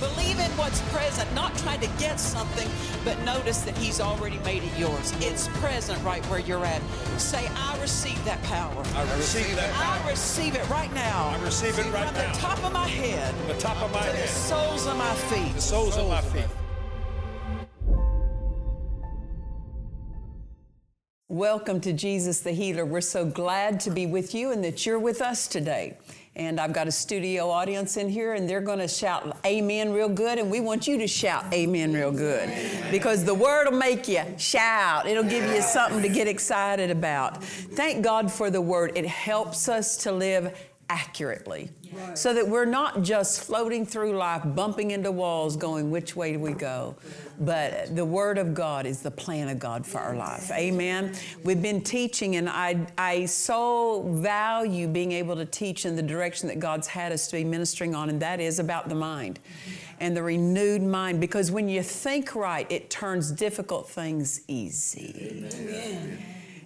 Believe 0.00 0.38
in 0.38 0.50
what's 0.56 0.80
present, 0.92 1.32
not 1.34 1.56
trying 1.58 1.80
to 1.80 1.88
get 1.98 2.20
something, 2.20 2.68
but 3.04 3.18
notice 3.24 3.62
that 3.62 3.76
He's 3.76 4.00
already 4.00 4.38
made 4.40 4.62
it 4.62 4.78
yours. 4.78 5.12
It's 5.18 5.48
present 5.58 6.00
right 6.04 6.24
where 6.26 6.38
you're 6.38 6.64
at. 6.64 6.80
Say, 7.18 7.48
I 7.56 7.76
receive 7.80 8.22
that 8.24 8.40
power. 8.44 8.82
I 8.94 9.02
receive 9.16 9.56
that 9.56 9.72
power. 9.72 10.04
I 10.06 10.10
receive 10.10 10.54
it 10.54 10.68
right 10.68 10.92
now. 10.94 11.34
I 11.36 11.42
receive 11.44 11.76
it 11.78 11.86
right 11.92 12.06
From 12.06 12.14
now. 12.14 12.32
the 12.32 12.38
top 12.38 12.64
of 12.64 12.72
my 12.72 12.86
head 12.86 13.34
From 13.34 13.48
The 13.48 13.54
top 13.54 13.82
of 13.82 13.92
my 13.92 14.00
to 14.06 14.12
the 14.12 14.16
head, 14.18 14.28
soles 14.28 14.86
of 14.86 14.96
my 14.96 15.14
feet. 15.14 15.54
the 15.54 15.60
soles 15.60 15.96
of 15.96 16.08
my 16.08 16.20
feet. 16.20 16.46
Welcome 21.30 21.80
to 21.82 21.92
Jesus 21.92 22.40
the 22.40 22.52
Healer. 22.52 22.86
We're 22.86 23.00
so 23.02 23.26
glad 23.26 23.80
to 23.80 23.90
be 23.90 24.06
with 24.06 24.34
you 24.34 24.50
and 24.52 24.64
that 24.64 24.86
you're 24.86 24.98
with 24.98 25.20
us 25.20 25.46
today. 25.46 25.98
And 26.38 26.60
I've 26.60 26.72
got 26.72 26.86
a 26.86 26.92
studio 26.92 27.50
audience 27.50 27.96
in 27.96 28.08
here, 28.08 28.34
and 28.34 28.48
they're 28.48 28.60
going 28.60 28.78
to 28.78 28.86
shout 28.86 29.36
amen 29.44 29.92
real 29.92 30.08
good. 30.08 30.38
And 30.38 30.48
we 30.48 30.60
want 30.60 30.86
you 30.86 30.96
to 30.98 31.06
shout 31.08 31.52
amen 31.52 31.92
real 31.92 32.12
good 32.12 32.48
because 32.92 33.24
the 33.24 33.34
word 33.34 33.68
will 33.68 33.76
make 33.76 34.06
you 34.06 34.22
shout. 34.36 35.08
It'll 35.08 35.24
give 35.24 35.44
you 35.52 35.60
something 35.60 36.00
to 36.00 36.08
get 36.08 36.28
excited 36.28 36.90
about. 36.90 37.42
Thank 37.42 38.04
God 38.04 38.30
for 38.30 38.50
the 38.50 38.60
word. 38.60 38.92
It 38.94 39.06
helps 39.06 39.68
us 39.68 39.96
to 39.98 40.12
live 40.12 40.56
accurately 40.88 41.70
so 42.14 42.34
that 42.34 42.46
we're 42.46 42.64
not 42.64 43.02
just 43.02 43.42
floating 43.42 43.84
through 43.86 44.12
life, 44.16 44.42
bumping 44.44 44.90
into 44.90 45.10
walls, 45.10 45.56
going, 45.56 45.90
which 45.90 46.14
way 46.16 46.32
do 46.32 46.38
we 46.38 46.52
go? 46.52 46.96
But 47.40 47.94
the 47.94 48.04
Word 48.04 48.36
of 48.38 48.52
God 48.52 48.84
is 48.86 49.00
the 49.00 49.10
plan 49.10 49.48
of 49.48 49.58
God 49.58 49.86
for 49.86 49.98
our 49.98 50.16
life. 50.16 50.50
Amen. 50.50 51.14
We've 51.44 51.62
been 51.62 51.82
teaching, 51.82 52.36
and 52.36 52.48
I, 52.48 52.86
I 52.96 53.26
so 53.26 54.02
value 54.16 54.88
being 54.88 55.12
able 55.12 55.36
to 55.36 55.44
teach 55.44 55.86
in 55.86 55.96
the 55.96 56.02
direction 56.02 56.48
that 56.48 56.58
God's 56.58 56.88
had 56.88 57.12
us 57.12 57.28
to 57.28 57.36
be 57.36 57.44
ministering 57.44 57.94
on, 57.94 58.10
and 58.10 58.20
that 58.20 58.40
is 58.40 58.58
about 58.58 58.88
the 58.88 58.94
mind 58.94 59.38
and 60.00 60.16
the 60.16 60.22
renewed 60.22 60.82
mind. 60.82 61.20
Because 61.20 61.50
when 61.50 61.68
you 61.68 61.82
think 61.82 62.34
right, 62.34 62.70
it 62.70 62.90
turns 62.90 63.30
difficult 63.30 63.88
things 63.88 64.42
easy. 64.48 65.44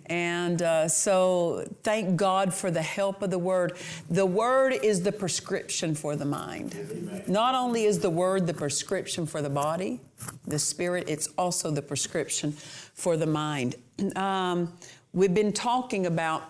And 0.06 0.60
uh, 0.62 0.88
so, 0.88 1.66
thank 1.82 2.16
God 2.16 2.52
for 2.52 2.70
the 2.70 2.82
help 2.82 3.22
of 3.22 3.30
the 3.30 3.38
Word. 3.38 3.76
The 4.10 4.26
Word 4.26 4.72
is 4.82 5.02
the 5.02 5.12
prescription 5.12 5.94
for 5.94 6.16
the 6.16 6.24
mind. 6.24 7.24
Not 7.28 7.54
only 7.54 7.84
is 7.84 8.00
the 8.00 8.10
Word 8.10 8.46
the 8.46 8.54
prescription 8.54 9.26
for 9.26 9.42
the 9.42 9.50
body, 9.50 10.00
the 10.46 10.58
spirit, 10.58 11.08
it's 11.08 11.28
also 11.38 11.70
the 11.70 11.82
prescription 11.82 12.52
for 12.52 13.16
the 13.16 13.26
mind. 13.26 13.76
Um, 14.16 14.72
we've 15.12 15.34
been 15.34 15.52
talking 15.52 16.06
about 16.06 16.44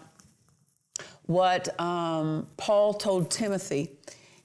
what 1.26 1.78
um, 1.80 2.46
Paul 2.56 2.94
told 2.94 3.30
Timothy 3.30 3.90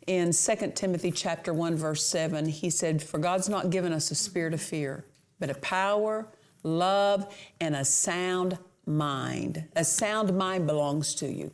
in 0.05 0.31
2 0.31 0.71
Timothy 0.73 1.11
chapter 1.11 1.53
1 1.53 1.75
verse 1.75 2.05
7 2.05 2.45
he 2.45 2.69
said 2.69 3.03
for 3.03 3.17
God's 3.17 3.49
not 3.49 3.69
given 3.69 3.91
us 3.91 4.09
a 4.09 4.15
spirit 4.15 4.53
of 4.53 4.61
fear 4.61 5.03
but 5.39 5.49
a 5.49 5.55
power 5.55 6.25
love 6.63 7.35
and 7.59 7.75
a 7.75 7.83
sound 7.83 8.57
mind. 8.87 9.65
A 9.75 9.83
sound 9.83 10.35
mind 10.37 10.65
belongs 10.65 11.13
to 11.15 11.27
you. 11.27 11.51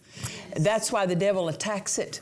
That's 0.55 0.91
why 0.91 1.05
the 1.05 1.15
devil 1.15 1.49
attacks 1.49 1.97
it. 1.97 2.21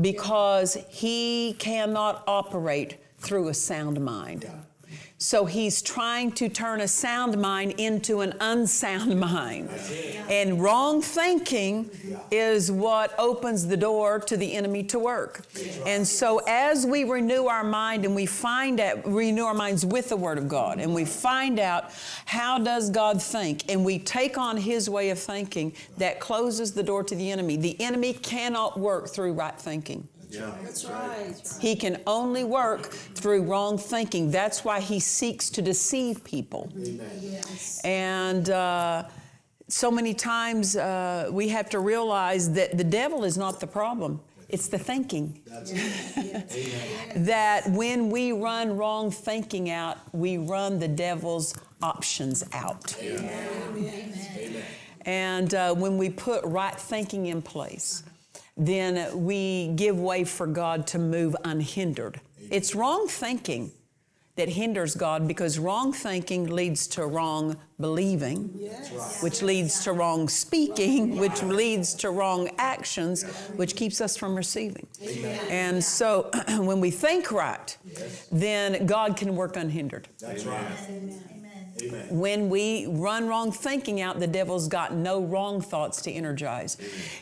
Because 0.00 0.76
he 0.88 1.56
cannot 1.58 2.24
operate 2.26 2.98
through 3.18 3.48
a 3.48 3.54
sound 3.54 4.00
mind 4.00 4.50
so 5.22 5.44
he's 5.44 5.82
trying 5.82 6.32
to 6.32 6.48
turn 6.48 6.80
a 6.80 6.88
sound 6.88 7.38
mind 7.38 7.74
into 7.76 8.22
an 8.22 8.32
unsound 8.40 9.20
mind. 9.20 9.68
And 10.30 10.62
wrong 10.62 11.02
thinking 11.02 11.90
is 12.30 12.72
what 12.72 13.14
opens 13.18 13.66
the 13.66 13.76
door 13.76 14.18
to 14.20 14.36
the 14.38 14.54
enemy 14.54 14.82
to 14.84 14.98
work. 14.98 15.44
And 15.84 16.08
so 16.08 16.40
as 16.48 16.86
we 16.86 17.04
renew 17.04 17.44
our 17.44 17.62
mind 17.62 18.06
and 18.06 18.14
we 18.14 18.24
find 18.24 18.80
out, 18.80 19.06
renew 19.06 19.44
our 19.44 19.52
minds 19.52 19.84
with 19.84 20.08
the 20.08 20.16
Word 20.16 20.38
of 20.38 20.48
God, 20.48 20.80
and 20.80 20.94
we 20.94 21.04
find 21.04 21.60
out 21.60 21.92
how 22.24 22.58
does 22.58 22.88
God 22.88 23.22
think, 23.22 23.70
and 23.70 23.84
we 23.84 23.98
take 23.98 24.38
on 24.38 24.56
His 24.56 24.88
way 24.88 25.10
of 25.10 25.18
thinking, 25.18 25.74
that 25.98 26.18
closes 26.18 26.72
the 26.72 26.82
door 26.82 27.04
to 27.04 27.14
the 27.14 27.30
enemy. 27.30 27.58
The 27.58 27.78
enemy 27.78 28.14
cannot 28.14 28.80
work 28.80 29.10
through 29.10 29.34
right 29.34 29.58
thinking. 29.58 30.08
He 31.60 31.76
can 31.76 32.00
only 32.06 32.44
work 32.44 32.86
through 32.92 33.42
wrong 33.42 33.78
thinking. 33.78 34.30
That's 34.30 34.64
why 34.64 34.80
he 34.80 35.00
seeks 35.00 35.50
to 35.50 35.62
deceive 35.62 36.22
people. 36.24 36.70
And 37.84 38.48
uh, 38.50 39.04
so 39.68 39.90
many 39.90 40.14
times 40.14 40.76
uh, 40.76 41.28
we 41.30 41.48
have 41.48 41.68
to 41.70 41.80
realize 41.80 42.52
that 42.52 42.76
the 42.76 42.84
devil 42.84 43.24
is 43.24 43.36
not 43.36 43.60
the 43.60 43.66
problem. 43.66 44.20
It's 44.48 44.66
the 44.66 44.78
thinking. 44.78 45.40
that 47.16 47.70
when 47.70 48.10
we 48.10 48.32
run 48.32 48.76
wrong 48.76 49.10
thinking 49.10 49.70
out, 49.70 49.98
we 50.12 50.38
run 50.38 50.78
the 50.80 50.88
devil's 50.88 51.54
options 51.82 52.44
out. 52.52 52.96
And 55.02 55.54
uh, 55.54 55.74
when 55.74 55.96
we 55.96 56.10
put 56.10 56.44
right 56.44 56.74
thinking 56.74 57.26
in 57.26 57.42
place, 57.42 58.02
then 58.60 59.24
we 59.24 59.68
give 59.74 59.98
way 59.98 60.22
for 60.22 60.46
God 60.46 60.86
to 60.88 60.98
move 60.98 61.34
unhindered. 61.44 62.20
It's 62.50 62.74
wrong 62.74 63.08
thinking 63.08 63.72
that 64.36 64.48
hinders 64.50 64.94
God 64.94 65.26
because 65.26 65.58
wrong 65.58 65.92
thinking 65.92 66.46
leads 66.46 66.86
to 66.88 67.06
wrong 67.06 67.56
believing, 67.80 68.48
which 69.22 69.42
leads 69.42 69.82
to 69.84 69.92
wrong 69.92 70.28
speaking, 70.28 71.16
which 71.16 71.42
leads 71.42 71.94
to 71.94 72.10
wrong 72.10 72.50
actions, 72.58 73.22
which 73.56 73.76
keeps 73.76 74.00
us 74.00 74.16
from 74.16 74.34
receiving. 74.36 74.86
And 75.50 75.82
so 75.82 76.30
when 76.58 76.80
we 76.80 76.90
think 76.90 77.32
right, 77.32 77.76
then 78.30 78.86
God 78.86 79.16
can 79.16 79.36
work 79.36 79.56
unhindered. 79.56 80.08
When 82.10 82.48
we 82.48 82.86
run 82.86 83.26
wrong 83.26 83.52
thinking 83.52 84.00
out, 84.00 84.20
the 84.20 84.26
devil's 84.26 84.68
got 84.68 84.94
no 84.94 85.22
wrong 85.22 85.60
thoughts 85.60 86.02
to 86.02 86.12
energize. 86.12 86.76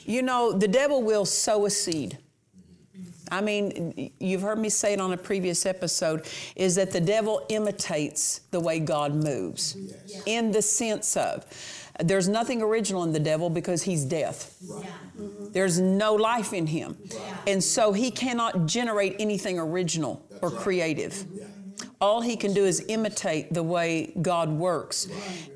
You 0.04 0.22
know, 0.22 0.52
the 0.52 0.68
devil 0.68 1.02
will 1.02 1.24
sow 1.24 1.66
a 1.66 1.70
seed. 1.70 2.18
I 3.30 3.40
mean, 3.42 4.10
you've 4.18 4.42
heard 4.42 4.58
me 4.58 4.70
say 4.70 4.94
it 4.94 5.00
on 5.00 5.12
a 5.12 5.16
previous 5.16 5.66
episode, 5.66 6.26
is 6.56 6.74
that 6.76 6.90
the 6.92 7.00
devil 7.00 7.44
imitates 7.50 8.40
the 8.50 8.60
way 8.60 8.80
God 8.80 9.14
moves 9.14 9.76
in 10.24 10.50
the 10.50 10.62
sense 10.62 11.16
of 11.16 11.44
there's 12.00 12.28
nothing 12.28 12.62
original 12.62 13.02
in 13.02 13.12
the 13.12 13.20
devil 13.20 13.50
because 13.50 13.82
he's 13.82 14.04
death. 14.04 14.56
There's 15.52 15.80
no 15.80 16.14
life 16.14 16.52
in 16.52 16.66
him. 16.66 16.96
And 17.46 17.62
so 17.62 17.92
he 17.92 18.10
cannot 18.10 18.66
generate 18.66 19.16
anything 19.18 19.58
original 19.58 20.24
or 20.40 20.50
creative. 20.50 21.26
All 22.00 22.20
he 22.20 22.36
can 22.36 22.54
do 22.54 22.64
is 22.64 22.84
imitate 22.88 23.52
the 23.52 23.62
way 23.62 24.12
God 24.22 24.50
works. 24.50 25.08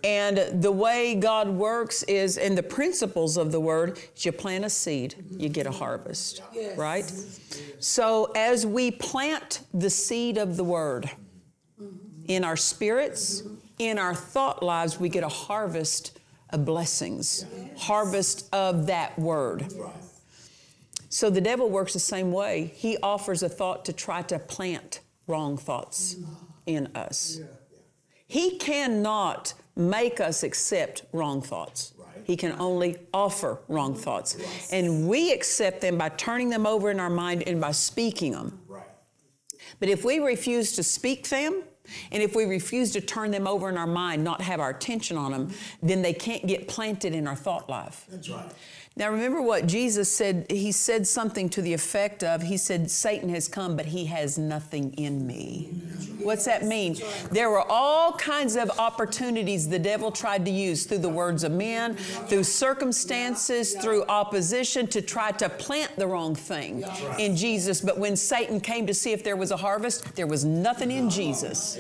And 0.02 0.62
the 0.62 0.72
way 0.72 1.14
God 1.14 1.48
works 1.48 2.02
is, 2.04 2.38
and 2.38 2.58
the 2.58 2.62
principles 2.62 3.36
of 3.36 3.52
the 3.52 3.60
word, 3.60 3.98
is 4.16 4.24
you 4.24 4.32
plant 4.32 4.64
a 4.64 4.70
seed, 4.70 5.14
you 5.36 5.48
get 5.48 5.66
a 5.66 5.70
harvest, 5.70 6.42
right? 6.76 7.10
So 7.78 8.32
as 8.34 8.66
we 8.66 8.90
plant 8.90 9.62
the 9.72 9.90
seed 9.90 10.36
of 10.38 10.56
the 10.56 10.64
word 10.64 11.10
in 12.26 12.44
our 12.44 12.56
spirits, 12.56 13.42
in 13.78 13.98
our 13.98 14.14
thought 14.14 14.62
lives, 14.62 14.98
we 15.00 15.08
get 15.08 15.24
a 15.24 15.28
harvest 15.28 16.18
of 16.50 16.64
blessings, 16.64 17.46
harvest 17.76 18.48
of 18.52 18.86
that 18.86 19.18
word. 19.18 19.72
So 21.08 21.30
the 21.30 21.40
devil 21.40 21.68
works 21.68 21.92
the 21.92 22.00
same 22.00 22.32
way. 22.32 22.72
He 22.74 22.96
offers 23.02 23.42
a 23.42 23.48
thought 23.48 23.84
to 23.86 23.92
try 23.92 24.22
to 24.22 24.38
plant 24.38 25.00
wrong 25.26 25.56
thoughts 25.56 26.14
mm-hmm. 26.14 26.34
in 26.66 26.86
us. 26.94 27.40
He 28.26 28.58
cannot 28.58 29.54
make 29.76 30.20
us 30.20 30.42
accept 30.42 31.02
wrong 31.12 31.42
thoughts. 31.42 31.94
He 32.24 32.36
can 32.36 32.52
only 32.60 32.98
offer 33.12 33.58
wrong 33.68 33.94
mm-hmm. 33.94 34.02
thoughts. 34.02 34.72
And 34.72 35.08
we 35.08 35.32
accept 35.32 35.80
them 35.80 35.98
by 35.98 36.10
turning 36.10 36.50
them 36.50 36.66
over 36.66 36.90
in 36.90 37.00
our 37.00 37.10
mind 37.10 37.42
and 37.46 37.60
by 37.60 37.72
speaking 37.72 38.32
them. 38.32 38.60
But 39.80 39.88
if 39.88 40.04
we 40.04 40.18
refuse 40.20 40.72
to 40.72 40.82
speak 40.82 41.28
them 41.28 41.64
And 42.10 42.22
if 42.22 42.34
we 42.34 42.44
refuse 42.44 42.92
to 42.92 43.00
turn 43.00 43.30
them 43.30 43.46
over 43.46 43.68
in 43.68 43.76
our 43.76 43.86
mind, 43.86 44.22
not 44.22 44.40
have 44.40 44.60
our 44.60 44.70
attention 44.70 45.16
on 45.16 45.32
them, 45.32 45.50
then 45.82 46.02
they 46.02 46.12
can't 46.12 46.46
get 46.46 46.68
planted 46.68 47.14
in 47.14 47.26
our 47.26 47.36
thought 47.36 47.68
life. 47.68 48.06
That's 48.08 48.28
right. 48.28 48.50
Now, 48.94 49.10
remember 49.10 49.40
what 49.40 49.66
Jesus 49.66 50.14
said? 50.14 50.46
He 50.50 50.70
said 50.70 51.06
something 51.06 51.48
to 51.50 51.62
the 51.62 51.72
effect 51.72 52.22
of, 52.22 52.42
He 52.42 52.58
said, 52.58 52.90
Satan 52.90 53.30
has 53.30 53.48
come, 53.48 53.74
but 53.74 53.86
he 53.86 54.06
has 54.06 54.36
nothing 54.36 54.92
in 54.94 55.26
me. 55.26 55.70
What's 56.22 56.44
that 56.44 56.64
mean? 56.64 56.96
There 57.30 57.50
were 57.50 57.64
all 57.68 58.12
kinds 58.12 58.54
of 58.54 58.70
opportunities 58.78 59.68
the 59.68 59.78
devil 59.78 60.10
tried 60.10 60.44
to 60.44 60.50
use 60.50 60.84
through 60.84 60.98
the 60.98 61.08
words 61.08 61.42
of 61.42 61.52
men, 61.52 61.96
through 61.96 62.44
circumstances, 62.44 63.74
through 63.74 64.04
opposition 64.04 64.86
to 64.88 65.00
try 65.00 65.32
to 65.32 65.48
plant 65.48 65.96
the 65.96 66.06
wrong 66.06 66.34
thing 66.34 66.84
in 67.18 67.34
Jesus. 67.34 67.80
But 67.80 67.98
when 67.98 68.14
Satan 68.14 68.60
came 68.60 68.86
to 68.86 68.94
see 68.94 69.12
if 69.12 69.24
there 69.24 69.36
was 69.36 69.50
a 69.50 69.56
harvest, 69.56 70.14
there 70.14 70.26
was 70.26 70.44
nothing 70.44 70.90
in 70.90 71.08
Jesus 71.10 71.74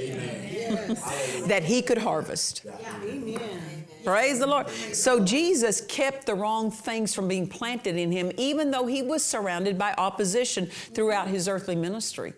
that 1.46 1.62
he 1.64 1.82
could 1.82 1.98
harvest. 1.98 2.64
Praise 4.04 4.40
the 4.40 4.46
Lord. 4.46 4.68
So 4.68 5.24
Jesus 5.24 5.80
kept 5.82 6.26
the 6.26 6.34
wrong 6.34 6.72
things 7.02 7.14
from 7.16 7.26
being 7.26 7.48
planted 7.48 7.96
in 7.96 8.12
him, 8.12 8.30
even 8.36 8.70
though 8.70 8.86
he 8.86 9.02
was 9.02 9.24
surrounded 9.24 9.76
by 9.76 9.92
opposition 9.98 10.66
throughout 10.66 11.26
his 11.26 11.48
earthly 11.48 11.74
ministry. 11.74 12.32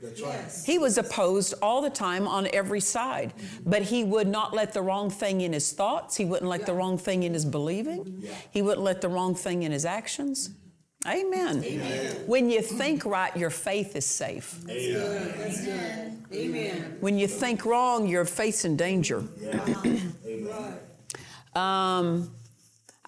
He 0.64 0.78
was 0.78 0.96
opposed 0.96 1.52
all 1.60 1.82
the 1.82 1.90
time 1.90 2.26
on 2.26 2.48
every 2.54 2.80
side, 2.80 3.34
but 3.66 3.82
he 3.82 4.04
would 4.04 4.26
not 4.26 4.54
let 4.54 4.72
the 4.72 4.80
wrong 4.80 5.10
thing 5.10 5.42
in 5.42 5.52
his 5.52 5.72
thoughts. 5.72 6.16
He 6.16 6.24
wouldn't 6.24 6.48
let 6.48 6.64
the 6.64 6.72
wrong 6.72 6.96
thing 6.96 7.24
in 7.24 7.34
his 7.34 7.44
believing. 7.44 8.24
He 8.52 8.62
wouldn't 8.62 8.82
let 8.82 9.02
the 9.02 9.08
wrong 9.08 9.34
thing 9.34 9.64
in 9.64 9.72
his 9.72 9.84
actions. 9.84 10.48
Amen. 11.06 11.60
When 12.24 12.48
you 12.48 12.62
think 12.62 13.04
right, 13.04 13.36
your 13.36 13.50
faith 13.50 13.94
is 13.96 14.06
safe. 14.06 14.64
Amen. 16.32 16.96
When 17.00 17.18
you 17.18 17.28
think 17.28 17.66
wrong, 17.66 18.08
you're 18.08 18.24
facing 18.24 18.76
danger. 18.76 19.24
Um, 21.54 22.34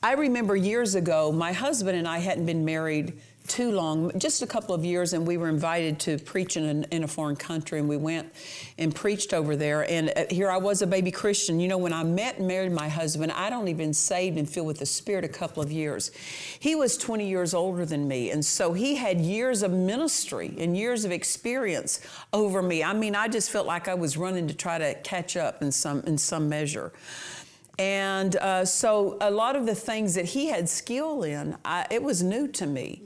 I 0.07 0.13
remember 0.13 0.55
years 0.55 0.95
ago, 0.95 1.33
my 1.33 1.53
husband 1.53 1.99
and 1.99 2.07
I 2.07 2.19
hadn't 2.19 2.47
been 2.47 2.65
married 2.65 3.15
too 3.49 3.73
long, 3.73 4.17
just 4.17 4.41
a 4.41 4.47
couple 4.47 4.73
of 4.73 4.85
years, 4.85 5.13
and 5.15 5.27
we 5.27 5.37
were 5.37 5.49
invited 5.49 5.99
to 6.01 6.17
preach 6.19 6.57
in 6.57 6.85
a, 6.85 6.95
in 6.95 7.03
a 7.03 7.09
foreign 7.09 7.35
country, 7.35 7.81
and 7.81 7.89
we 7.89 7.97
went 7.97 8.33
and 8.79 8.95
preached 8.95 9.35
over 9.35 9.57
there. 9.57 9.83
And 9.91 10.13
uh, 10.15 10.27
here 10.31 10.49
I 10.49 10.59
was, 10.59 10.81
a 10.81 10.87
baby 10.87 11.11
Christian. 11.11 11.59
You 11.59 11.67
know, 11.67 11.79
when 11.79 11.93
I 11.93 12.05
met 12.05 12.39
and 12.39 12.47
married 12.47 12.71
my 12.71 12.89
husband, 12.89 13.33
I'd 13.33 13.53
only 13.53 13.75
been 13.75 13.93
saved 13.93 14.39
and 14.39 14.49
filled 14.49 14.69
with 14.69 14.79
the 14.79 14.87
Spirit 14.87 15.25
a 15.25 15.29
couple 15.29 15.61
of 15.61 15.73
years. 15.73 16.13
He 16.61 16.77
was 16.77 16.97
20 16.97 17.29
years 17.29 17.53
older 17.53 17.85
than 17.85 18.07
me, 18.07 18.31
and 18.31 18.45
so 18.45 18.75
he 18.75 18.95
had 18.95 19.21
years 19.21 19.65
of 19.65 19.73
ministry 19.73 20.55
and 20.57 20.77
years 20.77 21.05
of 21.05 21.11
experience 21.11 22.01
over 22.33 22.63
me. 22.63 22.85
I 22.85 22.93
mean, 22.93 23.17
I 23.17 23.27
just 23.27 23.51
felt 23.51 23.67
like 23.67 23.89
I 23.89 23.95
was 23.95 24.17
running 24.17 24.47
to 24.47 24.55
try 24.55 24.79
to 24.79 24.95
catch 25.03 25.37
up 25.37 25.63
in 25.63 25.73
some 25.73 26.05
in 26.07 26.17
some 26.17 26.49
measure. 26.49 26.93
And 27.79 28.37
uh, 28.37 28.65
so 28.65 29.19
a 29.21 29.31
lot 29.31 29.55
of 29.57 29.67
the 29.67 29.75
things 29.75 30.15
that 30.15 30.25
he 30.25 30.47
had 30.47 30.69
skill 30.69 31.23
in, 31.23 31.57
I, 31.65 31.87
it 31.91 32.03
was 32.03 32.23
new 32.23 32.49
to 32.49 32.67
me. 32.67 33.03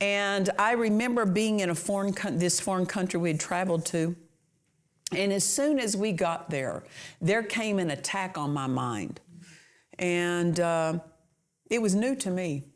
And 0.00 0.50
I 0.58 0.72
remember 0.72 1.24
being 1.26 1.60
in 1.60 1.70
a 1.70 1.74
foreign 1.74 2.14
this 2.38 2.60
foreign 2.60 2.86
country 2.86 3.18
we 3.18 3.30
had 3.30 3.40
traveled 3.40 3.84
to. 3.86 4.14
And 5.12 5.32
as 5.32 5.42
soon 5.42 5.80
as 5.80 5.96
we 5.96 6.12
got 6.12 6.50
there, 6.50 6.84
there 7.20 7.42
came 7.42 7.78
an 7.78 7.90
attack 7.90 8.36
on 8.36 8.52
my 8.52 8.66
mind. 8.66 9.20
And 9.98 10.60
uh, 10.60 10.98
it 11.70 11.80
was 11.80 11.94
new 11.94 12.14
to 12.16 12.30
me. 12.30 12.67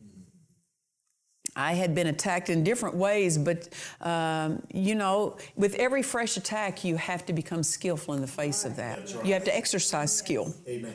I 1.54 1.74
had 1.74 1.94
been 1.94 2.06
attacked 2.06 2.48
in 2.48 2.64
different 2.64 2.96
ways, 2.96 3.36
but 3.36 3.68
um, 4.00 4.62
you 4.72 4.94
know, 4.94 5.36
with 5.56 5.74
every 5.74 6.02
fresh 6.02 6.36
attack, 6.36 6.84
you 6.84 6.96
have 6.96 7.26
to 7.26 7.32
become 7.32 7.62
skillful 7.62 8.14
in 8.14 8.20
the 8.20 8.26
face 8.26 8.64
of 8.64 8.76
that. 8.76 9.14
You 9.24 9.34
have 9.34 9.44
to 9.44 9.56
exercise 9.56 10.14
skill. 10.14 10.54
Amen. 10.66 10.94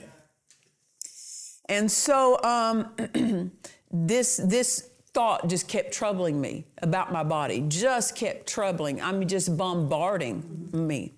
And 1.70 1.92
so 1.92 2.42
um, 2.44 3.52
this 3.92 4.38
this 4.38 4.90
thought 5.14 5.48
just 5.48 5.68
kept 5.68 5.92
troubling 5.92 6.40
me 6.40 6.66
about 6.82 7.12
my 7.12 7.24
body. 7.24 7.66
Just 7.68 8.16
kept 8.16 8.48
troubling. 8.48 9.02
I 9.02 9.12
mean, 9.12 9.28
just 9.28 9.58
bombarding 9.58 10.70
me. 10.74 11.14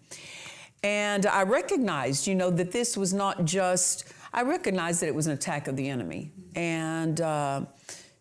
And 0.83 1.25
I 1.25 1.43
recognized, 1.43 2.25
you 2.25 2.35
know, 2.35 2.49
that 2.51 2.71
this 2.71 2.97
was 2.97 3.13
not 3.13 3.45
just. 3.45 4.05
I 4.31 4.43
recognized 4.43 5.01
that 5.01 5.07
it 5.07 5.15
was 5.15 5.27
an 5.27 5.33
attack 5.33 5.67
of 5.67 5.77
the 5.77 5.87
enemy, 5.87 6.33
and. 6.55 7.21
Uh, 7.21 7.61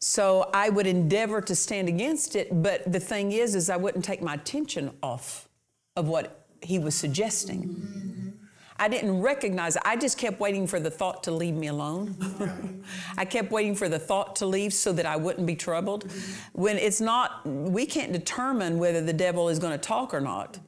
so 0.00 0.48
I 0.54 0.68
would 0.68 0.86
endeavor 0.86 1.40
to 1.40 1.54
stand 1.54 1.88
against 1.88 2.36
it, 2.36 2.62
but 2.62 2.90
the 2.90 3.00
thing 3.00 3.32
is, 3.32 3.54
is 3.54 3.68
I 3.68 3.76
wouldn't 3.76 4.04
take 4.04 4.22
my 4.22 4.34
attention 4.34 4.92
off 5.02 5.48
of 5.96 6.06
what 6.08 6.46
he 6.62 6.78
was 6.78 6.94
suggesting. 6.94 8.34
I 8.80 8.86
didn't 8.86 9.20
recognize 9.20 9.74
it. 9.74 9.82
I 9.84 9.96
just 9.96 10.18
kept 10.18 10.38
waiting 10.38 10.66
for 10.68 10.78
the 10.78 10.90
thought 10.90 11.24
to 11.24 11.32
leave 11.32 11.54
me 11.54 11.66
alone. 11.66 12.84
I 13.18 13.24
kept 13.24 13.50
waiting 13.50 13.74
for 13.74 13.88
the 13.88 13.98
thought 13.98 14.36
to 14.36 14.46
leave 14.46 14.72
so 14.72 14.92
that 14.92 15.04
I 15.04 15.16
wouldn't 15.16 15.46
be 15.46 15.56
troubled. 15.56 16.10
When 16.52 16.78
it's 16.78 17.00
not, 17.00 17.44
we 17.44 17.86
can't 17.86 18.12
determine 18.12 18.78
whether 18.78 19.00
the 19.00 19.12
devil 19.12 19.48
is 19.48 19.58
going 19.58 19.72
to 19.72 19.78
talk 19.78 20.14
or 20.14 20.20
not, 20.20 20.60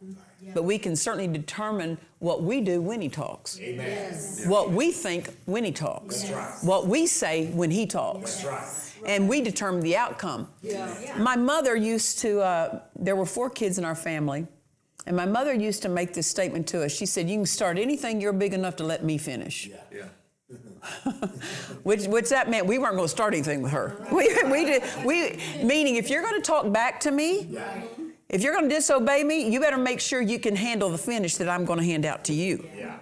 but 0.54 0.64
we 0.64 0.76
can 0.76 0.96
certainly 0.96 1.28
determine 1.28 1.98
what 2.18 2.42
we 2.42 2.60
do 2.60 2.82
when 2.82 3.00
he 3.00 3.08
talks. 3.08 3.60
Amen. 3.60 4.12
What 4.46 4.72
we 4.72 4.90
think 4.90 5.32
when 5.46 5.64
he 5.64 5.70
talks. 5.70 6.28
right. 6.30 6.58
What 6.62 6.88
we 6.88 7.06
say 7.06 7.46
when 7.52 7.70
he 7.70 7.86
talks. 7.86 8.42
That's 8.42 8.89
right. 9.02 9.10
And 9.10 9.28
we 9.28 9.40
determine 9.40 9.80
the 9.80 9.96
outcome. 9.96 10.48
Yeah. 10.62 11.16
My 11.18 11.36
mother 11.36 11.74
used 11.76 12.18
to, 12.20 12.40
uh, 12.40 12.80
there 12.96 13.16
were 13.16 13.26
four 13.26 13.50
kids 13.50 13.78
in 13.78 13.84
our 13.84 13.94
family, 13.94 14.46
and 15.06 15.16
my 15.16 15.26
mother 15.26 15.54
used 15.54 15.82
to 15.82 15.88
make 15.88 16.12
this 16.14 16.26
statement 16.26 16.66
to 16.68 16.84
us. 16.84 16.92
She 16.92 17.06
said, 17.06 17.28
You 17.28 17.38
can 17.38 17.46
start 17.46 17.78
anything 17.78 18.20
you're 18.20 18.32
big 18.32 18.54
enough 18.54 18.76
to 18.76 18.84
let 18.84 19.04
me 19.04 19.18
finish. 19.18 19.68
Yeah. 19.92 20.04
which, 21.82 22.06
which 22.06 22.28
that 22.30 22.50
meant 22.50 22.66
we 22.66 22.78
weren't 22.78 22.96
going 22.96 23.04
to 23.04 23.08
start 23.08 23.34
anything 23.34 23.62
with 23.62 23.72
her. 23.72 23.96
We, 24.12 24.28
we 24.50 24.64
did, 24.64 24.82
we, 25.04 25.38
meaning, 25.62 25.96
if 25.96 26.10
you're 26.10 26.22
going 26.22 26.34
to 26.34 26.46
talk 26.46 26.72
back 26.72 27.00
to 27.00 27.10
me, 27.10 27.46
Yeah. 27.50 27.82
If 28.30 28.44
you're 28.44 28.54
going 28.54 28.68
to 28.68 28.74
disobey 28.74 29.24
me, 29.24 29.50
you 29.50 29.58
better 29.58 29.76
make 29.76 30.00
sure 30.00 30.20
you 30.20 30.38
can 30.38 30.54
handle 30.54 30.88
the 30.88 30.98
finish 30.98 31.34
that 31.36 31.48
I'm 31.48 31.64
going 31.64 31.80
to 31.80 31.84
hand 31.84 32.06
out 32.06 32.22
to 32.24 32.32
you. 32.32 32.64
Yeah. 32.76 32.96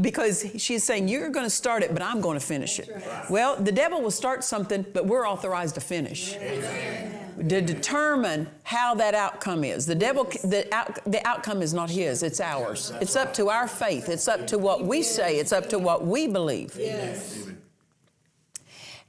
Because 0.00 0.46
she's 0.56 0.82
saying, 0.82 1.06
You're 1.06 1.28
going 1.28 1.44
to 1.46 1.50
start 1.50 1.82
it, 1.82 1.92
but 1.92 2.02
I'm 2.02 2.20
going 2.20 2.38
to 2.38 2.44
finish 2.44 2.78
it. 2.78 2.90
Well, 3.28 3.56
the 3.56 3.70
devil 3.70 4.00
will 4.00 4.10
start 4.10 4.42
something, 4.42 4.84
but 4.94 5.06
we're 5.06 5.28
authorized 5.28 5.74
to 5.76 5.80
finish. 5.80 6.32
To 6.32 7.60
determine 7.60 8.48
how 8.62 8.94
that 8.94 9.14
outcome 9.14 9.64
is. 9.64 9.86
The 9.86 9.94
devil, 9.94 10.24
the, 10.24 10.66
out, 10.72 10.98
the 11.04 11.24
outcome 11.26 11.62
is 11.62 11.74
not 11.74 11.90
his, 11.90 12.22
it's 12.22 12.40
ours. 12.40 12.92
It's 13.00 13.16
up 13.16 13.34
to 13.34 13.50
our 13.50 13.68
faith, 13.68 14.08
it's 14.08 14.28
up 14.28 14.46
to 14.48 14.58
what 14.58 14.84
we 14.84 15.02
say, 15.02 15.38
it's 15.38 15.52
up 15.52 15.68
to 15.70 15.78
what 15.78 16.06
we 16.06 16.26
believe. 16.26 16.78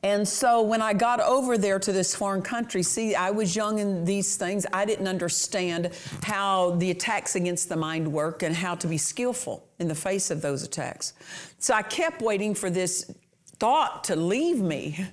And 0.06 0.28
so 0.28 0.62
when 0.62 0.84
I 0.84 0.94
got 0.94 1.20
over 1.20 1.58
there 1.58 1.80
to 1.80 1.92
this 1.92 2.14
foreign 2.14 2.44
country, 2.44 2.84
see, 2.84 3.16
I 3.16 3.32
was 3.32 3.56
young 3.56 3.80
in 3.80 4.06
these 4.06 4.36
things. 4.36 4.64
I 4.72 4.86
didn't 4.86 5.08
understand 5.08 5.98
how 6.22 6.76
the 6.76 6.92
attacks 6.92 7.36
against 7.36 7.70
the 7.70 7.76
mind 7.76 8.14
work 8.14 8.44
and 8.44 8.56
how 8.56 8.76
to 8.76 8.88
be 8.88 9.00
skillful 9.00 9.68
in 9.80 9.88
the 9.88 9.96
face 9.96 10.30
of 10.30 10.44
those 10.44 10.62
attacks. 10.62 11.14
So 11.58 11.74
I 11.74 11.82
kept 11.82 12.22
waiting 12.22 12.54
for 12.54 12.70
this 12.70 13.16
thought 13.58 14.04
to 14.04 14.16
leave 14.16 14.62
me 14.62 15.08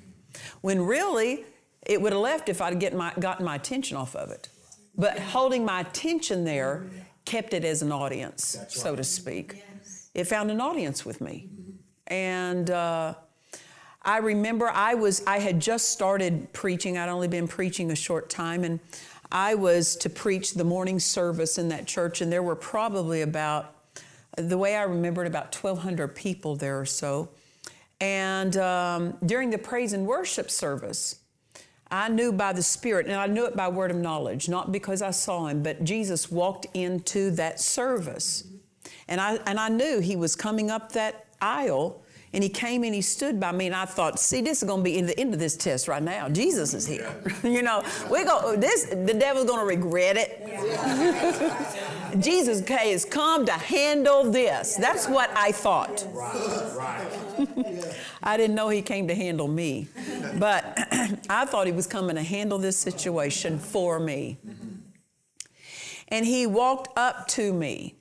when 0.61 0.83
really 0.83 1.47
it 1.87 1.99
would 1.99 2.13
have 2.13 2.21
left 2.21 2.51
if 2.51 2.61
I'd 2.61 2.79
get 2.79 2.95
my, 2.95 3.15
gotten 3.19 3.47
my 3.47 3.55
attention 3.55 3.97
off 3.97 4.15
of 4.15 4.31
it. 4.31 4.51
But 4.95 5.19
holding 5.19 5.65
my 5.65 5.81
attention 5.81 6.45
there 6.45 6.85
kept 7.25 7.55
it 7.55 7.65
as 7.65 7.81
an 7.81 7.93
audience, 7.93 8.59
so 8.69 8.95
to 8.95 9.05
speak. 9.05 9.65
It 10.13 10.25
found 10.25 10.51
an 10.51 10.61
audience 10.61 11.07
with 11.07 11.23
me. 11.23 11.49
And, 12.09 12.69
uh, 12.69 13.15
I 14.05 14.19
remember 14.19 14.69
I 14.69 14.95
was 14.95 15.23
I 15.27 15.39
had 15.39 15.61
just 15.61 15.91
started 15.91 16.53
preaching. 16.53 16.99
I'd 16.99 17.09
only 17.09 17.29
been 17.29 17.49
preaching 17.49 17.91
a 17.91 17.97
short 17.97 18.31
time 18.31 18.65
and 18.65 18.81
I 19.31 19.55
was 19.55 19.97
to 19.97 20.11
preach 20.11 20.55
the 20.55 20.65
morning 20.65 20.99
service 20.99 21.57
in 21.57 21.69
that 21.69 21.87
church 21.87 22.21
and 22.21 22.31
there 22.31 22.43
were 22.43 22.57
probably 22.57 23.23
about 23.23 23.75
the 24.37 24.59
way 24.59 24.77
I 24.77 24.83
remembered 24.83 25.27
about 25.27 25.55
1200 25.55 26.09
people 26.09 26.57
there 26.57 26.81
or 26.81 26.87
so. 26.87 27.29
And 28.01 28.57
um, 28.57 29.17
during 29.25 29.51
the 29.51 29.59
praise 29.59 29.93
and 29.93 30.07
worship 30.07 30.51
service, 30.51 31.21
I 31.91 32.09
knew 32.09 32.33
by 32.33 32.55
the 32.55 32.63
Spirit, 32.63 33.07
and 33.07 33.15
I 33.15 33.27
knew 33.27 33.45
it 33.45 33.55
by 33.55 33.69
word 33.69 33.91
of 33.91 33.99
knowledge, 33.99 34.49
not 34.49 34.73
because 34.73 35.03
I 35.03 35.11
saw 35.11 35.47
him, 35.47 35.63
but 35.63 35.85
Jesus 35.85 36.31
walked 36.31 36.67
into 36.73 37.31
that 37.33 37.61
service. 37.61 38.45
And 39.09 39.21
I, 39.21 39.37
and 39.47 39.61
I 39.61 39.69
knew 39.69 40.01
he 40.01 40.17
was 40.17 40.35
coming 40.35 40.71
up 40.71 40.93
that 40.93 41.27
aisle 41.43 42.02
and 42.33 42.43
he 42.43 42.49
came 42.49 42.83
and 42.83 42.95
he 42.95 43.03
stood 43.03 43.39
by 43.39 43.53
me, 43.53 43.67
and 43.67 43.75
I 43.75 43.85
thought, 43.85 44.19
see, 44.19 44.41
this 44.41 44.63
is 44.63 44.69
going 44.69 44.81
to 44.81 44.85
be 44.85 44.99
in 44.99 45.07
the 45.07 45.19
end 45.19 45.35
of 45.35 45.41
this 45.41 45.57
test 45.57 45.87
right 45.89 46.03
now. 46.03 46.29
Jesus 46.29 46.73
is 46.75 46.87
here. 46.87 47.15
you 47.45 47.63
know, 47.63 47.83
we're 48.11 48.25
going. 48.25 48.61
This 48.61 48.87
the 48.87 49.15
devil's 49.15 49.47
going 49.47 49.61
to 49.61 49.67
regret 49.67 50.17
it. 50.17 50.39
Jesus 52.21 52.67
has 52.69 53.05
come 53.05 53.47
to 53.47 53.53
handle 53.53 54.31
this. 54.31 54.77
That's 54.77 55.09
what 55.09 55.31
I 55.37 55.53
thought. 55.53 56.07
Right. 56.13 57.95
I 58.23 58.37
didn't 58.37 58.55
know 58.55 58.69
he 58.69 58.83
came 58.83 59.09
to 59.09 59.15
handle 59.15 59.49
me, 59.49 59.89
but 60.39 60.65
I 61.29 61.45
thought 61.45 61.67
he 61.67 61.73
was 61.73 61.87
coming 61.87 62.17
to 62.17 62.23
handle 62.23 62.59
this 62.59 62.77
situation 62.79 63.59
for 63.59 63.99
me. 63.99 64.39
And 66.09 66.27
he 66.27 66.47
walked 66.47 66.97
up 66.99 67.27
to 67.29 67.53
me 67.53 67.97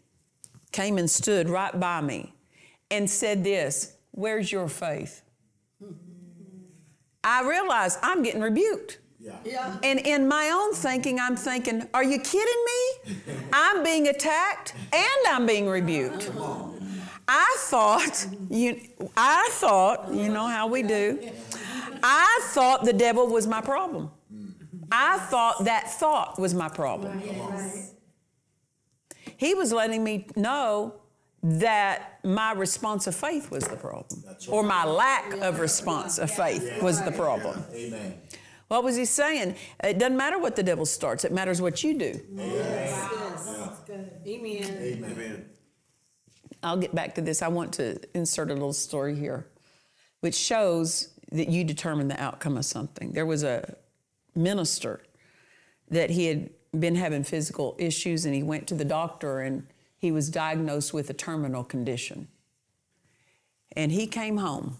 came 0.71 0.97
and 0.97 1.09
stood 1.09 1.49
right 1.49 1.77
by 1.79 2.01
me 2.01 2.33
and 2.89 3.09
said 3.09 3.43
this 3.43 3.93
Where's 4.11 4.51
your 4.51 4.67
faith? 4.67 5.23
I 7.23 7.47
realized 7.47 7.99
I'm 8.01 8.23
getting 8.23 8.41
rebuked. 8.41 8.99
Yeah. 9.19 9.77
And 9.83 9.99
in 9.99 10.27
my 10.27 10.49
own 10.49 10.73
thinking, 10.73 11.19
I'm 11.19 11.35
thinking, 11.35 11.87
Are 11.93 12.03
you 12.03 12.19
kidding 12.19 12.65
me? 12.65 13.33
I'm 13.53 13.83
being 13.83 14.07
attacked 14.07 14.73
and 14.91 15.27
I'm 15.27 15.45
being 15.45 15.67
rebuked. 15.67 16.31
I 17.27 17.55
thought, 17.59 18.27
you, 18.49 18.81
I 19.15 19.47
thought, 19.53 20.13
you 20.13 20.27
know 20.29 20.47
how 20.47 20.67
we 20.67 20.83
do, 20.83 21.31
I 22.03 22.41
thought 22.45 22.83
the 22.83 22.93
devil 22.93 23.27
was 23.27 23.47
my 23.47 23.61
problem. 23.61 24.11
I 24.91 25.17
thought 25.17 25.63
that 25.63 25.89
thought 25.89 26.37
was 26.39 26.53
my 26.53 26.67
problem. 26.67 27.21
He 29.37 29.53
was 29.53 29.71
letting 29.71 30.03
me 30.03 30.27
know 30.35 31.00
that 31.43 32.19
my 32.23 32.51
response 32.51 33.07
of 33.07 33.15
faith 33.15 33.49
was 33.49 33.67
the 33.67 33.75
problem, 33.75 34.23
or 34.49 34.61
my 34.63 34.85
lack 34.85 35.33
of 35.37 35.59
response 35.59 36.19
of 36.19 36.29
faith 36.29 36.81
was 36.83 37.01
the 37.01 37.11
problem. 37.11 37.63
Amen. 37.73 38.21
What 38.67 38.83
was 38.83 38.95
he 38.95 39.05
saying? 39.05 39.55
It 39.83 39.97
doesn't 39.97 40.15
matter 40.15 40.39
what 40.39 40.55
the 40.55 40.63
devil 40.63 40.85
starts, 40.85 41.25
it 41.25 41.31
matters 41.31 41.61
what 41.61 41.83
you 41.83 41.97
do. 41.97 42.19
Amen. 42.37 42.93
Amen. 44.25 45.45
I'll 46.63 46.77
get 46.77 46.93
back 46.93 47.15
to 47.15 47.21
this. 47.21 47.41
I 47.41 47.47
want 47.47 47.73
to 47.73 47.99
insert 48.13 48.51
a 48.51 48.53
little 48.53 48.73
story 48.73 49.15
here, 49.15 49.47
which 50.19 50.35
shows 50.35 51.09
that 51.31 51.49
you 51.49 51.63
determine 51.63 52.07
the 52.07 52.21
outcome 52.21 52.55
of 52.55 52.65
something. 52.65 53.13
There 53.13 53.25
was 53.25 53.43
a 53.43 53.75
minister 54.35 55.01
that 55.89 56.11
he 56.11 56.27
had 56.27 56.49
been 56.77 56.95
having 56.95 57.23
physical 57.23 57.75
issues, 57.79 58.25
and 58.25 58.35
he 58.35 58.43
went 58.43 58.67
to 58.67 58.75
the 58.75 58.85
doctor 58.85 59.39
and 59.39 59.65
he 60.01 60.11
was 60.11 60.29
diagnosed 60.29 60.95
with 60.95 61.11
a 61.11 61.13
terminal 61.13 61.63
condition. 61.63 62.27
And 63.75 63.91
he 63.91 64.07
came 64.07 64.37
home 64.37 64.79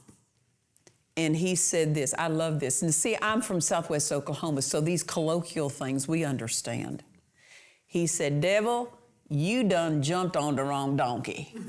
and 1.16 1.36
he 1.36 1.54
said 1.54 1.94
this 1.94 2.16
I 2.18 2.28
love 2.28 2.60
this. 2.60 2.82
And 2.82 2.92
see, 2.92 3.16
I'm 3.22 3.44
from 3.44 3.62
Southwest 3.62 4.12
Oklahoma, 4.12 4.64
so 4.64 4.82
these 4.82 5.04
colloquial 5.04 5.70
things 5.70 6.08
we 6.08 6.26
understand. 6.26 7.04
He 7.86 8.08
said, 8.08 8.42
Devil, 8.42 8.92
you 9.30 9.64
done 9.64 10.02
jumped 10.02 10.36
on 10.36 10.56
the 10.56 10.64
wrong 10.64 10.98
donkey. 10.98 11.54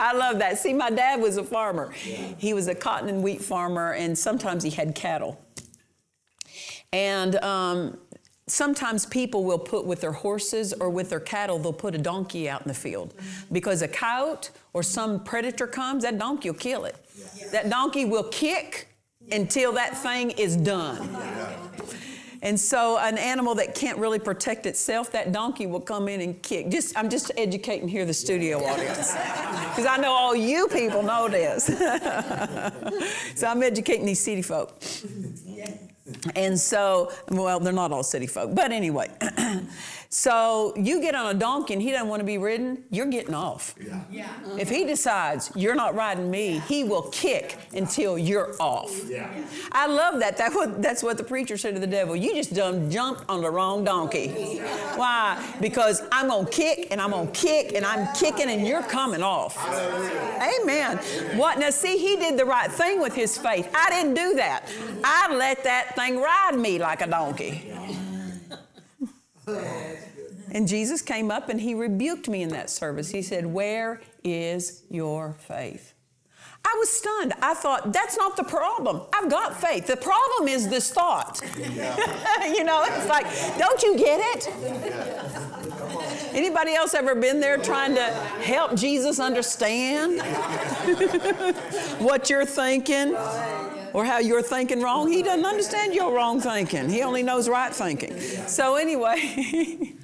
I 0.00 0.12
love 0.14 0.38
that. 0.38 0.58
See, 0.58 0.72
my 0.72 0.90
dad 0.90 1.20
was 1.20 1.36
a 1.36 1.42
farmer. 1.42 1.90
He 1.90 2.54
was 2.54 2.68
a 2.68 2.76
cotton 2.76 3.08
and 3.08 3.24
wheat 3.24 3.42
farmer, 3.42 3.92
and 3.94 4.16
sometimes 4.16 4.62
he 4.62 4.70
had 4.70 4.94
cattle. 4.94 5.44
And 6.92 7.34
um, 7.36 7.98
sometimes 8.50 9.06
people 9.06 9.44
will 9.44 9.58
put 9.58 9.84
with 9.84 10.00
their 10.00 10.12
horses 10.12 10.72
or 10.72 10.90
with 10.90 11.10
their 11.10 11.20
cattle, 11.20 11.58
they'll 11.58 11.72
put 11.72 11.94
a 11.94 11.98
donkey 11.98 12.48
out 12.48 12.62
in 12.62 12.68
the 12.68 12.74
field. 12.74 13.14
Because 13.52 13.82
a 13.82 13.88
coyote 13.88 14.50
or 14.72 14.82
some 14.82 15.22
predator 15.24 15.66
comes, 15.66 16.02
that 16.02 16.18
donkey 16.18 16.50
will 16.50 16.58
kill 16.58 16.84
it. 16.84 16.96
That 17.52 17.70
donkey 17.70 18.04
will 18.04 18.24
kick 18.24 18.88
until 19.30 19.72
that 19.72 19.96
thing 19.96 20.30
is 20.32 20.56
done. 20.56 21.16
And 22.40 22.58
so, 22.58 22.98
an 22.98 23.18
animal 23.18 23.56
that 23.56 23.74
can't 23.74 23.98
really 23.98 24.20
protect 24.20 24.66
itself, 24.66 25.10
that 25.10 25.32
donkey 25.32 25.66
will 25.66 25.80
come 25.80 26.08
in 26.08 26.20
and 26.20 26.40
kick. 26.40 26.68
Just, 26.68 26.96
I'm 26.96 27.08
just 27.08 27.32
educating 27.36 27.88
here 27.88 28.04
the 28.04 28.14
studio 28.14 28.64
audience 28.64 29.12
because 29.12 29.86
I 29.86 29.96
know 29.96 30.12
all 30.12 30.36
you 30.36 30.68
people 30.68 31.02
know 31.02 31.28
this. 31.28 31.64
so 33.34 33.46
I'm 33.48 33.62
educating 33.62 34.06
these 34.06 34.20
city 34.20 34.42
folk. 34.42 34.80
And 36.34 36.58
so, 36.58 37.12
well, 37.30 37.60
they're 37.60 37.72
not 37.72 37.92
all 37.92 38.02
city 38.02 38.26
folk, 38.26 38.54
but 38.54 38.72
anyway. 38.72 39.10
so 40.10 40.72
you 40.76 41.00
get 41.00 41.14
on 41.14 41.34
a 41.34 41.38
donkey 41.38 41.74
and 41.74 41.82
he 41.82 41.90
doesn't 41.90 42.08
want 42.08 42.20
to 42.20 42.26
be 42.26 42.38
ridden, 42.38 42.84
you're 42.90 43.06
getting 43.06 43.34
off. 43.34 43.74
Yeah. 43.80 44.00
yeah. 44.10 44.28
If 44.58 44.68
he 44.70 44.84
decides 44.84 45.52
you're 45.54 45.74
not 45.74 45.94
riding 45.94 46.30
me, 46.30 46.60
he 46.66 46.84
will 46.84 47.02
kick 47.10 47.56
until 47.74 48.18
you're 48.18 48.54
off. 48.60 49.08
Yeah. 49.08 49.30
I 49.72 49.86
love 49.86 50.20
that. 50.20 50.36
that 50.38 50.52
what, 50.52 50.82
that's 50.82 51.02
what 51.02 51.18
the 51.18 51.24
preacher 51.24 51.56
said 51.56 51.74
to 51.74 51.80
the 51.80 51.86
devil. 51.86 52.16
You 52.16 52.34
just 52.34 52.54
done 52.54 52.90
jumped 52.90 53.28
on 53.28 53.42
the 53.42 53.50
wrong 53.50 53.84
donkey. 53.84 54.58
Why? 54.96 55.54
Because 55.60 56.02
I'm 56.10 56.28
going 56.28 56.46
to 56.46 56.52
kick 56.52 56.88
and 56.90 57.00
I'm 57.00 57.10
going 57.10 57.30
to 57.30 57.32
kick 57.32 57.74
and 57.74 57.84
I'm 57.84 58.14
kicking 58.14 58.50
and 58.50 58.66
you're 58.66 58.82
coming 58.82 59.22
off. 59.22 59.56
Amen. 59.68 60.98
What? 61.36 61.58
Now, 61.58 61.70
see, 61.70 61.98
he 61.98 62.16
did 62.16 62.38
the 62.38 62.44
right 62.44 62.70
thing 62.70 63.00
with 63.00 63.14
his 63.14 63.36
faith. 63.36 63.68
I 63.74 63.90
didn't 63.90 64.14
do 64.14 64.34
that. 64.34 64.68
I 65.04 65.34
let 65.34 65.64
that 65.64 65.94
thing 65.96 66.07
ride 66.16 66.56
me 66.56 66.78
like 66.78 67.02
a 67.02 67.06
donkey. 67.06 67.72
And 70.50 70.66
Jesus 70.66 71.02
came 71.02 71.30
up 71.30 71.48
and 71.48 71.60
he 71.60 71.74
rebuked 71.74 72.28
me 72.28 72.42
in 72.42 72.48
that 72.50 72.70
service. 72.70 73.10
He 73.10 73.22
said, 73.22 73.46
Where 73.46 74.00
is 74.24 74.82
your 74.90 75.34
faith? 75.34 75.94
I 76.64 76.76
was 76.78 76.90
stunned. 76.90 77.32
I 77.40 77.54
thought, 77.54 77.92
that's 77.92 78.16
not 78.16 78.36
the 78.36 78.44
problem. 78.44 79.02
I've 79.14 79.30
got 79.30 79.58
faith. 79.58 79.86
The 79.86 79.96
problem 79.96 80.48
is 80.48 80.68
this 80.68 80.90
thought. 80.90 81.40
you 81.56 82.64
know, 82.64 82.84
it's 82.84 83.08
like, 83.08 83.26
don't 83.58 83.82
you 83.82 83.96
get 83.96 84.20
it? 84.36 84.48
Anybody 86.34 86.74
else 86.74 86.94
ever 86.94 87.14
been 87.14 87.40
there 87.40 87.56
trying 87.58 87.94
to 87.94 88.04
help 88.42 88.74
Jesus 88.74 89.18
understand 89.18 90.20
what 92.00 92.28
you're 92.28 92.44
thinking 92.44 93.14
or 93.92 94.04
how 94.04 94.18
you're 94.18 94.42
thinking 94.42 94.82
wrong? 94.82 95.10
He 95.10 95.22
doesn't 95.22 95.46
understand 95.46 95.94
your 95.94 96.14
wrong 96.14 96.40
thinking. 96.40 96.88
He 96.88 97.02
only 97.02 97.22
knows 97.22 97.48
right 97.48 97.74
thinking. 97.74 98.18
So 98.46 98.76
anyway, 98.76 99.94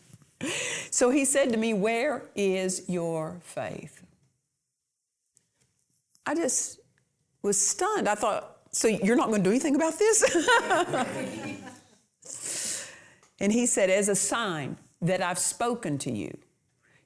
so 0.90 1.10
he 1.10 1.24
said 1.24 1.50
to 1.52 1.56
me, 1.56 1.74
"Where 1.74 2.22
is 2.34 2.88
your 2.88 3.36
faith?" 3.42 4.02
I 6.26 6.34
just 6.34 6.80
was 7.42 7.60
stunned. 7.60 8.08
I 8.08 8.14
thought, 8.14 8.58
so 8.70 8.88
you're 8.88 9.16
not 9.16 9.28
going 9.28 9.42
to 9.42 9.44
do 9.44 9.50
anything 9.50 9.76
about 9.76 9.98
this? 9.98 10.22
and 13.40 13.52
he 13.52 13.66
said, 13.66 13.90
as 13.90 14.08
a 14.08 14.16
sign 14.16 14.76
that 15.00 15.20
I've 15.20 15.38
spoken 15.38 15.98
to 15.98 16.10
you, 16.10 16.36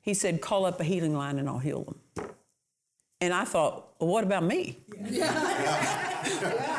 he 0.01 0.15
said, 0.15 0.41
call 0.41 0.65
up 0.67 0.81
a 0.81 0.85
healing 0.85 1.17
line 1.17 1.39
and 1.39 1.49
I'll 1.49 1.59
heal 1.59 1.83
them. 1.85 2.01
And 3.21 3.33
I 3.35 3.45
thought, 3.45 3.86
well, 3.99 4.11
what 4.11 4.25
about 4.25 4.45
me? 4.45 4.79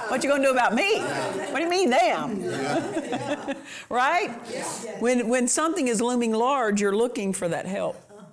what 0.08 0.24
you 0.24 0.30
going 0.30 0.42
to 0.42 0.48
do 0.48 0.52
about 0.52 0.76
me? 0.76 1.00
What 1.00 1.56
do 1.58 1.64
you 1.64 1.70
mean 1.70 1.90
them? 1.90 2.44
right? 3.90 4.30
When, 5.00 5.28
when 5.28 5.48
something 5.48 5.88
is 5.88 6.02
looming 6.02 6.34
large, 6.34 6.80
you're 6.80 6.96
looking 6.96 7.34
for 7.34 7.48
that 7.48 7.66
help. 7.66 7.96
Uh-huh. 8.10 8.26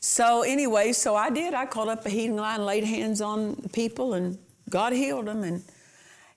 So 0.00 0.42
anyway, 0.42 0.92
so 0.92 1.16
I 1.16 1.30
did. 1.30 1.54
I 1.54 1.66
called 1.66 1.88
up 1.88 2.06
a 2.06 2.10
healing 2.10 2.36
line, 2.36 2.64
laid 2.64 2.84
hands 2.84 3.20
on 3.20 3.56
people, 3.72 4.14
and 4.14 4.38
God 4.70 4.92
healed 4.92 5.26
them. 5.26 5.42
And 5.42 5.64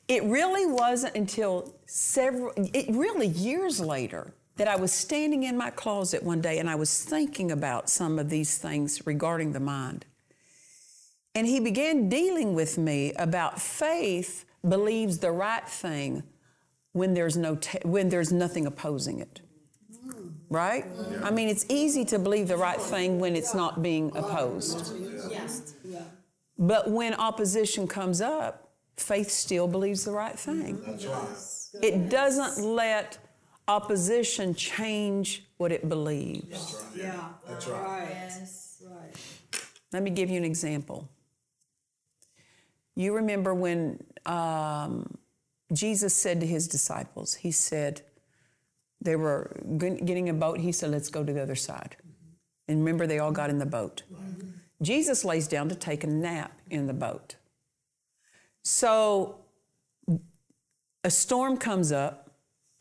it 0.07 0.24
really 0.24 0.65
wasn't 0.65 1.15
until 1.15 1.75
several, 1.86 2.53
it 2.57 2.88
really 2.89 3.27
years 3.27 3.79
later, 3.79 4.33
that 4.59 4.67
I 4.67 4.75
was 4.75 4.91
standing 4.91 5.43
in 5.43 5.55
my 5.55 5.69
closet 5.69 6.21
one 6.21 6.41
day 6.41 6.59
and 6.59 6.69
I 6.69 6.75
was 6.75 7.03
thinking 7.03 7.50
about 7.51 7.89
some 7.89 8.19
of 8.19 8.29
these 8.29 8.57
things 8.57 9.05
regarding 9.07 9.53
the 9.53 9.59
mind. 9.62 10.05
And 11.39 11.48
he 11.48 11.62
began 11.62 12.10
dealing 12.10 12.53
with 12.53 12.77
me 12.77 13.13
about 13.13 13.62
faith 13.62 14.43
believes 14.67 15.19
the 15.19 15.31
right 15.31 15.65
thing 15.65 16.24
when 16.91 17.13
there's 17.13 17.38
no 17.38 17.55
te- 17.55 17.79
when 17.86 18.10
there's 18.10 18.34
nothing 18.34 18.65
opposing 18.65 19.22
it. 19.22 19.39
Right? 20.50 20.86
I 21.24 21.31
mean, 21.31 21.48
it's 21.48 21.65
easy 21.69 22.03
to 22.12 22.19
believe 22.19 22.50
the 22.50 22.58
right 22.58 22.81
thing 22.81 23.19
when 23.19 23.38
it's 23.38 23.53
not 23.53 23.81
being 23.81 24.12
opposed. 24.17 24.91
But 26.58 26.91
when 26.91 27.13
opposition 27.13 27.88
comes 27.88 28.19
up, 28.19 28.74
faith 28.98 29.31
still 29.31 29.69
believes 29.69 30.03
the 30.03 30.12
right 30.12 30.38
thing. 30.38 30.81
That's 30.86 31.05
right. 31.05 31.81
It 31.81 32.10
doesn't 32.10 32.65
let 32.65 33.17
opposition 33.69 34.53
change 34.55 35.46
what 35.55 35.72
it 35.72 35.88
believes. 35.88 36.84
Yeah. 36.93 37.29
That's 37.48 37.65
right. 37.65 38.08
Yes. 38.10 38.84
Right. 38.86 39.15
Let 39.93 40.03
me 40.03 40.10
give 40.10 40.29
you 40.29 40.36
an 40.38 40.43
example. 40.43 41.08
You 43.00 43.15
remember 43.15 43.53
when 43.53 44.03
um, 44.25 45.18
Jesus 45.72 46.13
said 46.13 46.41
to 46.41 46.46
his 46.46 46.68
disciples, 46.68 47.36
He 47.36 47.50
said, 47.50 48.01
they 49.00 49.15
were 49.15 49.56
getting 49.77 50.27
a 50.27 50.34
boat. 50.34 50.60
He 50.60 50.74
said, 50.74 50.91
Let's 50.91 51.08
go 51.08 51.24
to 51.24 51.32
the 51.32 51.41
other 51.41 51.56
side. 51.56 51.96
And 52.68 52.79
remember, 52.79 53.08
they 53.08 53.20
all 53.20 53.32
got 53.32 53.50
in 53.50 53.58
the 53.58 53.65
boat. 53.65 54.03
Jesus 54.82 55.24
lays 55.24 55.48
down 55.48 55.70
to 55.70 55.75
take 55.75 56.03
a 56.03 56.08
nap 56.08 56.51
in 56.70 56.88
the 56.88 56.94
boat. 56.94 57.38
So 58.63 59.38
a 61.06 61.10
storm 61.10 61.56
comes 61.56 61.94
up. 61.94 62.32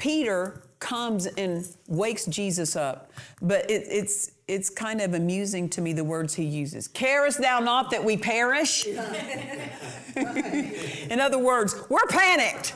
Peter 0.01 0.65
comes 0.81 1.27
and 1.27 1.69
wakes 1.89 2.27
Jesus 2.27 2.77
up. 2.77 3.11
But 3.43 3.71
it, 3.71 3.87
it's, 3.91 4.33
it's 4.47 4.71
kind 4.71 5.01
of 5.01 5.15
amusing 5.15 5.69
to 5.71 5.81
me 5.81 5.93
the 5.93 6.05
words 6.05 6.35
he 6.35 6.45
uses. 6.45 6.89
Carest 6.89 7.41
thou 7.41 7.61
not 7.61 7.91
that 7.91 8.05
we 8.05 8.17
perish? 8.17 8.87
In 10.17 11.21
other 11.21 11.39
words, 11.39 11.77
we're 11.89 12.07
panicked. 12.09 12.71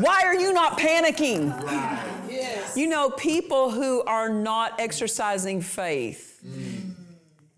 Why 0.00 0.22
are 0.24 0.34
you 0.34 0.52
not 0.52 0.78
panicking? 0.78 1.52
You 2.76 2.86
know, 2.86 3.10
people 3.10 3.70
who 3.70 4.02
are 4.02 4.28
not 4.28 4.80
exercising 4.80 5.60
faith 5.60 6.40
mm. 6.46 6.71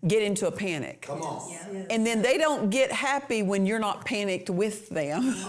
Get 0.07 0.21
into 0.23 0.47
a 0.47 0.51
panic. 0.51 1.01
Come 1.01 1.21
on. 1.21 1.51
And 1.89 2.05
then 2.05 2.21
they 2.21 2.37
don't 2.37 2.69
get 2.69 2.91
happy 2.91 3.43
when 3.43 3.65
you're 3.65 3.79
not 3.79 4.05
panicked 4.05 4.49
with 4.49 4.89
them. 4.89 5.35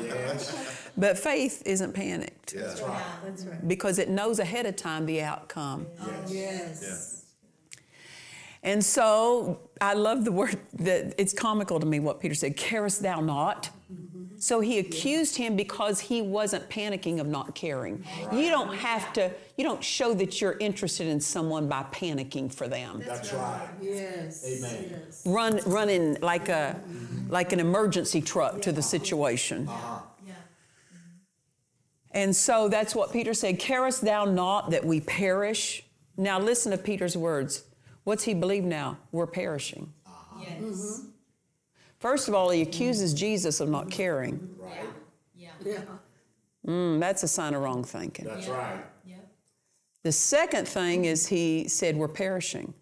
Yes. 0.00 0.90
but 0.96 1.18
faith 1.18 1.62
isn't 1.66 1.92
panicked 1.92 2.54
That's 2.54 2.80
right. 2.80 3.02
That's 3.24 3.44
right. 3.44 3.68
because 3.68 3.98
it 3.98 4.08
knows 4.08 4.38
ahead 4.38 4.66
of 4.66 4.76
time 4.76 5.06
the 5.06 5.22
outcome. 5.22 5.86
Oh, 6.00 6.10
yes. 6.28 7.24
And 8.62 8.84
so 8.84 9.60
I 9.80 9.94
love 9.94 10.24
the 10.24 10.32
word 10.32 10.58
that 10.74 11.14
it's 11.18 11.32
comical 11.32 11.78
to 11.80 11.86
me 11.86 12.00
what 12.00 12.20
Peter 12.20 12.34
said, 12.34 12.56
carest 12.56 13.02
thou 13.02 13.20
not? 13.20 13.70
So 14.38 14.60
he 14.60 14.78
accused 14.78 15.36
him 15.36 15.56
because 15.56 16.00
he 16.00 16.22
wasn't 16.22 16.68
panicking 16.70 17.20
of 17.20 17.26
not 17.26 17.54
caring. 17.54 18.04
You 18.32 18.50
don't 18.50 18.74
have 18.74 19.12
to, 19.14 19.32
you 19.56 19.64
don't 19.64 19.82
show 19.82 20.14
that 20.14 20.40
you're 20.40 20.56
interested 20.58 21.06
in 21.08 21.20
someone 21.20 21.68
by 21.68 21.82
panicking 21.92 22.52
for 22.52 22.68
them. 22.68 23.02
That's 23.04 23.32
right. 23.32 23.68
Yes. 23.80 24.44
Amen. 24.46 24.86
Yes. 24.90 25.22
Run 25.26 25.60
running 25.66 26.16
like 26.20 26.48
a 26.48 26.80
like 27.28 27.52
an 27.52 27.60
emergency 27.60 28.20
truck 28.20 28.62
to 28.62 28.72
the 28.72 28.82
situation. 28.82 29.68
Uh-huh. 29.68 30.00
Mm-hmm. 30.00 30.32
And 32.12 32.34
so 32.34 32.68
that's 32.68 32.94
what 32.94 33.12
Peter 33.12 33.34
said, 33.34 33.58
carest 33.58 34.02
thou 34.02 34.24
not 34.24 34.70
that 34.70 34.84
we 34.84 35.00
perish? 35.00 35.82
Now 36.16 36.38
listen 36.40 36.72
to 36.72 36.78
Peter's 36.78 37.16
words. 37.16 37.64
What's 38.04 38.24
he 38.24 38.34
believe 38.34 38.64
now? 38.64 38.98
We're 39.12 39.26
perishing. 39.26 39.92
Yes. 40.40 40.50
Mm-hmm. 40.60 41.08
First 41.98 42.28
of 42.28 42.34
all, 42.34 42.50
he 42.50 42.62
accuses 42.62 43.12
Jesus 43.12 43.60
of 43.60 43.68
not 43.68 43.90
caring. 43.90 44.48
Right. 44.58 44.88
Yeah. 45.34 45.50
Yeah. 45.64 45.80
Mm, 46.66 47.00
that's 47.00 47.22
a 47.22 47.28
sign 47.28 47.54
of 47.54 47.62
wrong 47.62 47.82
thinking. 47.82 48.26
That's 48.26 48.46
right. 48.46 48.84
Yep. 49.04 49.28
The 50.04 50.12
second 50.12 50.68
thing 50.68 51.06
is 51.06 51.26
he 51.26 51.66
said 51.68 51.96
we're 51.96 52.08
perishing. 52.08 52.74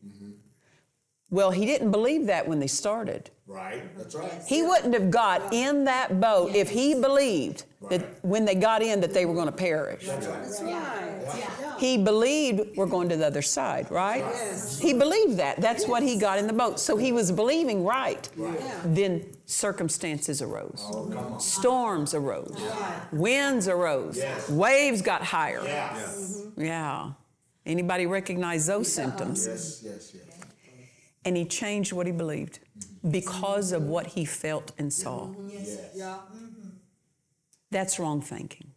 Well, 1.31 1.51
he 1.51 1.67
didn't 1.67 1.91
believe 1.91 2.27
that 2.27 2.47
when 2.47 2.61
they 2.61 2.69
started. 2.69 3.31
Right. 3.47 3.97
That's 3.97 4.15
right. 4.15 4.31
He 4.47 4.63
wouldn't 4.63 4.95
have 4.95 5.11
got 5.11 5.53
in 5.53 5.85
that 5.85 6.21
boat 6.21 6.55
if 6.55 6.71
he 6.71 6.95
believed 6.95 7.65
that 7.89 8.25
when 8.25 8.45
they 8.45 8.55
got 8.55 8.83
in 8.83 9.01
that 9.01 9.15
they 9.15 9.27
were 9.27 9.35
going 9.35 9.47
to 9.47 9.53
perish. 9.53 10.07
That's 10.07 10.27
right. 10.27 10.43
That's 10.43 10.63
right. 10.63 11.81
He 11.81 11.99
believed 11.99 12.77
we're 12.77 12.87
going 12.87 13.09
to 13.11 13.17
the 13.17 13.27
other 13.27 13.43
side, 13.43 13.91
right? 13.91 14.21
Yes. 14.21 14.79
He 14.79 14.95
believed 14.95 15.37
that. 15.39 15.61
That's 15.61 15.87
what 15.87 16.03
he 16.03 16.19
got 16.19 16.39
in 16.39 16.47
the 16.47 16.53
boat. 16.53 16.81
So 16.81 16.97
he 16.97 17.13
was 17.13 17.31
believing 17.31 17.85
right. 17.85 18.29
Yeah. 18.37 18.55
Then 18.85 19.27
circumstances 19.45 20.41
arose. 20.41 20.83
Oh. 20.87 21.37
Storms 21.39 22.15
arose. 22.15 22.57
Winds 23.13 23.69
arose. 23.69 24.17
Yes. 24.17 24.49
Waves 24.49 25.03
got 25.03 25.23
higher. 25.23 25.63
Yeah. 25.65 25.91
Mm-hmm. 25.91 26.61
Yeah. 26.63 27.13
Anybody 27.67 28.07
recognize 28.07 28.67
those 28.67 28.91
symptoms? 28.93 29.47
Yes, 29.47 29.83
yes, 29.85 30.13
yes. 30.15 30.23
And 31.25 31.37
he 31.37 31.45
changed 31.45 31.93
what 31.93 32.07
he 32.07 32.13
believed 32.13 32.61
because 33.11 33.73
of 33.73 33.83
what 33.83 34.07
he 34.07 34.25
felt 34.25 34.73
and 34.79 34.93
saw. 34.93 35.27
Mm-hmm. 35.27 35.49
Yes. 35.51 35.79
Yeah. 35.95 36.05
Mm-hmm. 36.05 36.56
That's 37.71 37.99
wrong 37.99 38.21
thinking. 38.21 38.73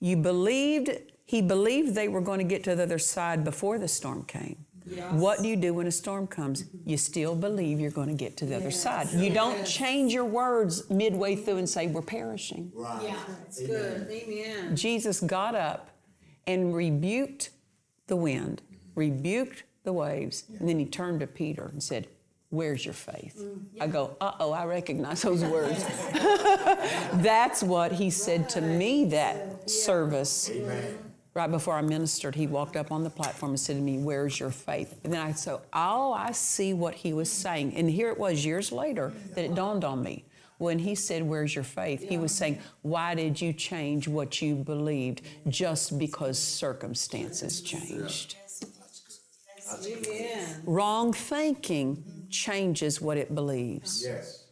You 0.00 0.16
believed, 0.16 0.90
he 1.24 1.42
believed 1.42 1.94
they 1.94 2.08
were 2.08 2.20
going 2.20 2.38
to 2.38 2.44
get 2.44 2.62
to 2.64 2.76
the 2.76 2.84
other 2.84 2.98
side 2.98 3.44
before 3.44 3.78
the 3.78 3.88
storm 3.88 4.24
came. 4.24 4.64
Yes. 4.90 5.12
What 5.12 5.42
do 5.42 5.48
you 5.48 5.56
do 5.56 5.74
when 5.74 5.86
a 5.86 5.92
storm 5.92 6.26
comes? 6.26 6.64
You 6.86 6.96
still 6.96 7.34
believe 7.34 7.78
you're 7.78 7.90
going 7.90 8.08
to 8.08 8.14
get 8.14 8.36
to 8.38 8.46
the 8.46 8.56
other 8.56 8.70
side. 8.70 9.10
You 9.12 9.30
don't 9.30 9.66
change 9.66 10.14
your 10.14 10.24
words 10.24 10.88
midway 10.88 11.36
through 11.36 11.58
and 11.58 11.68
say, 11.68 11.88
We're 11.88 12.00
perishing. 12.00 12.72
Right. 12.74 13.02
Yeah. 13.02 13.16
That's 13.42 13.60
good. 13.60 14.08
Amen. 14.10 14.76
Jesus 14.76 15.20
got 15.20 15.54
up 15.54 15.90
and 16.46 16.74
rebuked 16.74 17.50
the 18.06 18.16
wind, 18.16 18.62
rebuked 18.94 19.64
the 19.84 19.92
waves, 19.92 20.44
and 20.58 20.68
then 20.68 20.78
he 20.78 20.86
turned 20.86 21.20
to 21.20 21.26
Peter 21.26 21.66
and 21.66 21.82
said, 21.82 22.08
Where's 22.50 22.84
your 22.84 22.94
faith? 22.94 23.44
I 23.78 23.86
go, 23.86 24.16
uh 24.20 24.32
oh, 24.40 24.52
I 24.52 24.64
recognize 24.64 25.20
those 25.20 25.44
words. 25.44 25.84
That's 27.14 27.62
what 27.62 27.92
he 27.92 28.08
said 28.08 28.48
to 28.50 28.62
me 28.62 29.04
that 29.06 29.68
service. 29.70 30.50
Amen. 30.50 30.98
Right 31.34 31.50
before 31.50 31.74
I 31.74 31.82
ministered, 31.82 32.34
he 32.34 32.46
walked 32.46 32.74
up 32.74 32.90
on 32.90 33.04
the 33.04 33.10
platform 33.10 33.52
and 33.52 33.60
said 33.60 33.76
to 33.76 33.82
me, 33.82 33.98
Where's 33.98 34.40
your 34.40 34.50
faith? 34.50 34.98
And 35.04 35.12
then 35.12 35.20
I 35.20 35.32
said, 35.32 35.58
Oh, 35.74 36.12
I 36.12 36.32
see 36.32 36.72
what 36.72 36.94
he 36.94 37.12
was 37.12 37.30
saying. 37.30 37.74
And 37.74 37.90
here 37.90 38.10
it 38.10 38.18
was 38.18 38.44
years 38.44 38.72
later 38.72 39.12
that 39.34 39.44
it 39.44 39.54
dawned 39.54 39.84
on 39.84 40.02
me. 40.02 40.24
When 40.56 40.78
he 40.80 40.94
said, 40.94 41.22
Where's 41.22 41.54
your 41.54 41.64
faith? 41.64 42.08
He 42.08 42.16
was 42.16 42.32
saying, 42.32 42.58
Why 42.80 43.14
did 43.14 43.40
you 43.40 43.52
change 43.52 44.08
what 44.08 44.40
you 44.40 44.56
believed 44.56 45.20
just 45.48 45.98
because 45.98 46.38
circumstances 46.38 47.60
changed? 47.60 48.36
Amen. 49.86 50.62
Wrong 50.64 51.12
thinking 51.12 52.17
changes 52.30 53.00
what 53.00 53.16
it 53.16 53.34
believes. 53.34 54.02
Yes. 54.04 54.44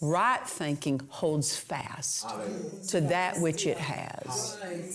Right 0.00 0.44
thinking 0.46 1.00
holds 1.08 1.56
fast 1.56 2.26
to 2.88 3.00
that 3.02 3.38
which 3.40 3.66
it 3.66 3.78
has. 3.78 4.58
Right. 4.64 4.92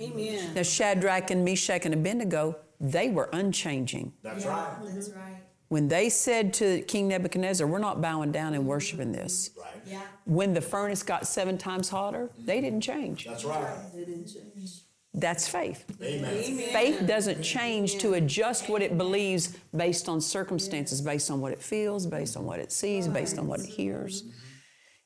Amen. 0.00 0.54
Now, 0.54 0.62
Shadrach 0.62 1.30
and 1.30 1.44
Meshach 1.44 1.84
and 1.84 1.94
Abednego, 1.94 2.56
they 2.80 3.10
were 3.10 3.28
unchanging. 3.32 4.12
That's 4.22 4.44
right. 4.44 4.76
That's 4.92 5.10
right. 5.10 5.36
When 5.68 5.86
they 5.86 6.08
said 6.08 6.52
to 6.54 6.80
King 6.82 7.08
Nebuchadnezzar, 7.08 7.66
We're 7.66 7.78
not 7.78 8.00
bowing 8.02 8.32
down 8.32 8.54
and 8.54 8.66
worshiping 8.66 9.12
this, 9.12 9.50
Right. 9.56 9.70
Yeah. 9.86 10.02
when 10.24 10.52
the 10.52 10.60
furnace 10.60 11.02
got 11.04 11.28
seven 11.28 11.56
times 11.56 11.88
hotter, 11.88 12.30
they 12.38 12.60
didn't 12.60 12.80
change. 12.80 13.26
That's 13.26 13.44
right. 13.44 13.76
They 13.94 14.04
didn't 14.04 14.26
change. 14.26 14.70
That's 15.14 15.46
faith. 15.46 15.84
Amen. 16.02 16.24
Amen. 16.24 16.72
Faith 16.72 17.06
doesn't 17.06 17.42
change 17.42 17.98
to 17.98 18.14
adjust 18.14 18.68
what 18.68 18.82
it 18.82 18.98
believes 18.98 19.56
based 19.74 20.08
on 20.08 20.20
circumstances, 20.20 21.00
based 21.00 21.30
on 21.30 21.40
what 21.40 21.52
it 21.52 21.62
feels, 21.62 22.04
based 22.04 22.36
on 22.36 22.44
what 22.44 22.58
it 22.58 22.72
sees, 22.72 23.06
based 23.06 23.38
on 23.38 23.46
what 23.46 23.60
it 23.60 23.66
hears. 23.66 24.22
Mm-hmm. 24.22 24.30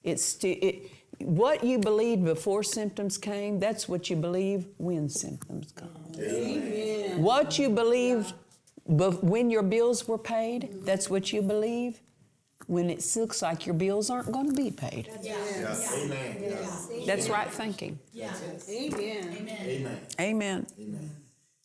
It's 0.04 0.24
sti- 0.24 0.58
it, 0.62 0.90
what 1.18 1.62
you 1.62 1.78
believed 1.78 2.24
before 2.24 2.62
symptoms 2.62 3.18
came, 3.18 3.58
that's 3.58 3.86
what 3.88 4.08
you 4.08 4.16
believe 4.16 4.66
when 4.78 5.10
symptoms 5.10 5.72
come. 5.72 5.90
Amen. 6.18 7.20
What 7.20 7.58
you 7.58 7.68
believed 7.68 8.32
bef- 8.88 9.22
when 9.22 9.50
your 9.50 9.62
bills 9.62 10.08
were 10.08 10.18
paid, 10.18 10.84
that's 10.84 11.10
what 11.10 11.32
you 11.32 11.42
believe 11.42 12.00
when 12.66 12.90
it 12.90 13.04
looks 13.16 13.40
like 13.42 13.66
your 13.66 13.74
bills 13.74 14.10
aren't 14.10 14.30
going 14.30 14.48
to 14.48 14.54
be 14.54 14.70
paid. 14.70 15.10
Yes. 15.22 15.94
Amen. 16.04 17.06
That's 17.06 17.28
right 17.28 17.50
thinking. 17.50 17.98
Yeah. 18.12 18.32
Amen. 18.68 19.36
Amen. 19.38 20.00
Amen. 20.20 20.66
Amen. 20.78 21.10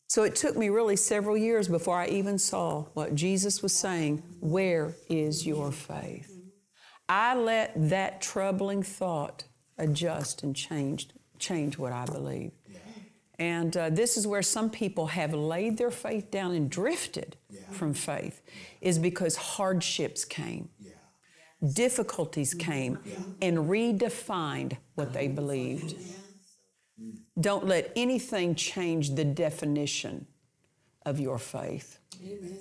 So 0.07 0.23
it 0.23 0.35
took 0.35 0.55
me 0.55 0.69
really 0.69 0.95
several 0.95 1.35
years 1.35 1.67
before 1.67 1.97
I 1.97 2.07
even 2.07 2.37
saw 2.37 2.83
what 2.93 3.15
Jesus 3.15 3.63
was 3.63 3.73
saying 3.73 4.21
Where 4.39 4.93
is 5.09 5.45
your 5.45 5.71
faith? 5.71 6.29
I 7.09 7.35
let 7.35 7.89
that 7.89 8.21
troubling 8.21 8.83
thought 8.83 9.45
adjust 9.77 10.43
and 10.43 10.55
change, 10.55 11.09
change 11.39 11.77
what 11.77 11.91
I 11.91 12.05
believe. 12.05 12.51
And 13.39 13.75
uh, 13.75 13.89
this 13.89 14.15
is 14.15 14.27
where 14.27 14.43
some 14.43 14.69
people 14.69 15.07
have 15.07 15.33
laid 15.33 15.77
their 15.77 15.91
faith 15.91 16.29
down 16.29 16.53
and 16.53 16.69
drifted 16.69 17.35
from 17.71 17.93
faith, 17.95 18.41
is 18.79 18.99
because 18.99 19.35
hardships 19.35 20.23
came, 20.23 20.69
Yeah. 20.79 20.82
Difficulties 21.63 22.53
came, 22.53 22.99
and 23.41 23.57
redefined 23.57 24.77
what 24.95 25.13
they 25.13 25.27
believed. 25.27 25.95
Don't 27.39 27.65
let 27.65 27.91
anything 27.95 28.55
change 28.55 29.15
the 29.15 29.25
definition 29.25 30.27
of 31.05 31.19
your 31.19 31.37
faith. 31.37 31.99
Amen. 32.23 32.59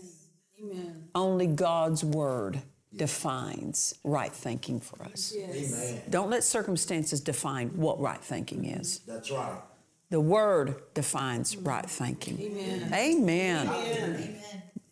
Amen. 0.62 1.08
Only 1.14 1.46
God's 1.46 2.04
Word 2.04 2.62
defines 2.96 3.94
right 4.04 4.32
thinking 4.32 4.80
for 4.80 5.02
us. 5.04 5.34
Amen. 5.36 6.02
Don't 6.10 6.30
let 6.30 6.44
circumstances 6.44 7.20
define 7.20 7.68
what 7.70 8.00
right 8.00 8.20
thinking 8.20 8.64
is. 8.64 9.00
That's 9.00 9.30
right. 9.30 9.60
The 10.10 10.20
Word 10.20 10.82
defines 10.94 11.56
right 11.56 11.88
thinking. 11.88 12.38
Amen. 12.40 13.68
Amen. 13.68 14.36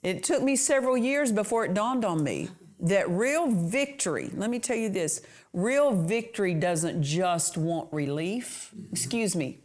It 0.02 0.22
took 0.24 0.42
me 0.42 0.56
several 0.56 0.96
years 0.96 1.30
before 1.30 1.64
it 1.66 1.74
dawned 1.74 2.04
on 2.06 2.24
me 2.24 2.48
that 2.82 3.08
real 3.10 3.50
victory, 3.50 4.30
let 4.34 4.50
me 4.50 4.58
tell 4.58 4.76
you 4.76 4.88
this 4.88 5.22
real 5.52 5.92
victory 5.92 6.54
doesn't 6.54 7.02
just 7.02 7.56
want 7.56 7.92
relief. 7.92 8.72
Excuse 8.92 9.34
me. 9.36 9.60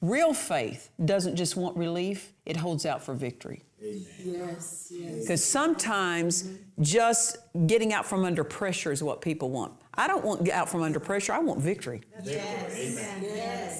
Real 0.00 0.34
faith 0.34 0.90
doesn't 1.04 1.36
just 1.36 1.56
want 1.56 1.76
relief, 1.76 2.32
it 2.44 2.56
holds 2.56 2.84
out 2.86 3.02
for 3.02 3.14
victory. 3.14 3.62
Yes. 3.80 4.92
Yes. 4.92 5.20
Because 5.20 5.44
sometimes 5.44 6.48
just 6.80 7.38
getting 7.66 7.92
out 7.92 8.04
from 8.06 8.24
under 8.24 8.44
pressure 8.44 8.92
is 8.92 9.02
what 9.02 9.20
people 9.20 9.50
want. 9.50 9.72
I 9.94 10.06
don't 10.06 10.24
want 10.24 10.44
get 10.44 10.54
out 10.54 10.68
from 10.68 10.82
under 10.82 11.00
pressure, 11.00 11.32
I 11.32 11.38
want 11.38 11.60
victory. 11.60 12.02
Yes. 12.24 12.76
Amen. 12.76 13.24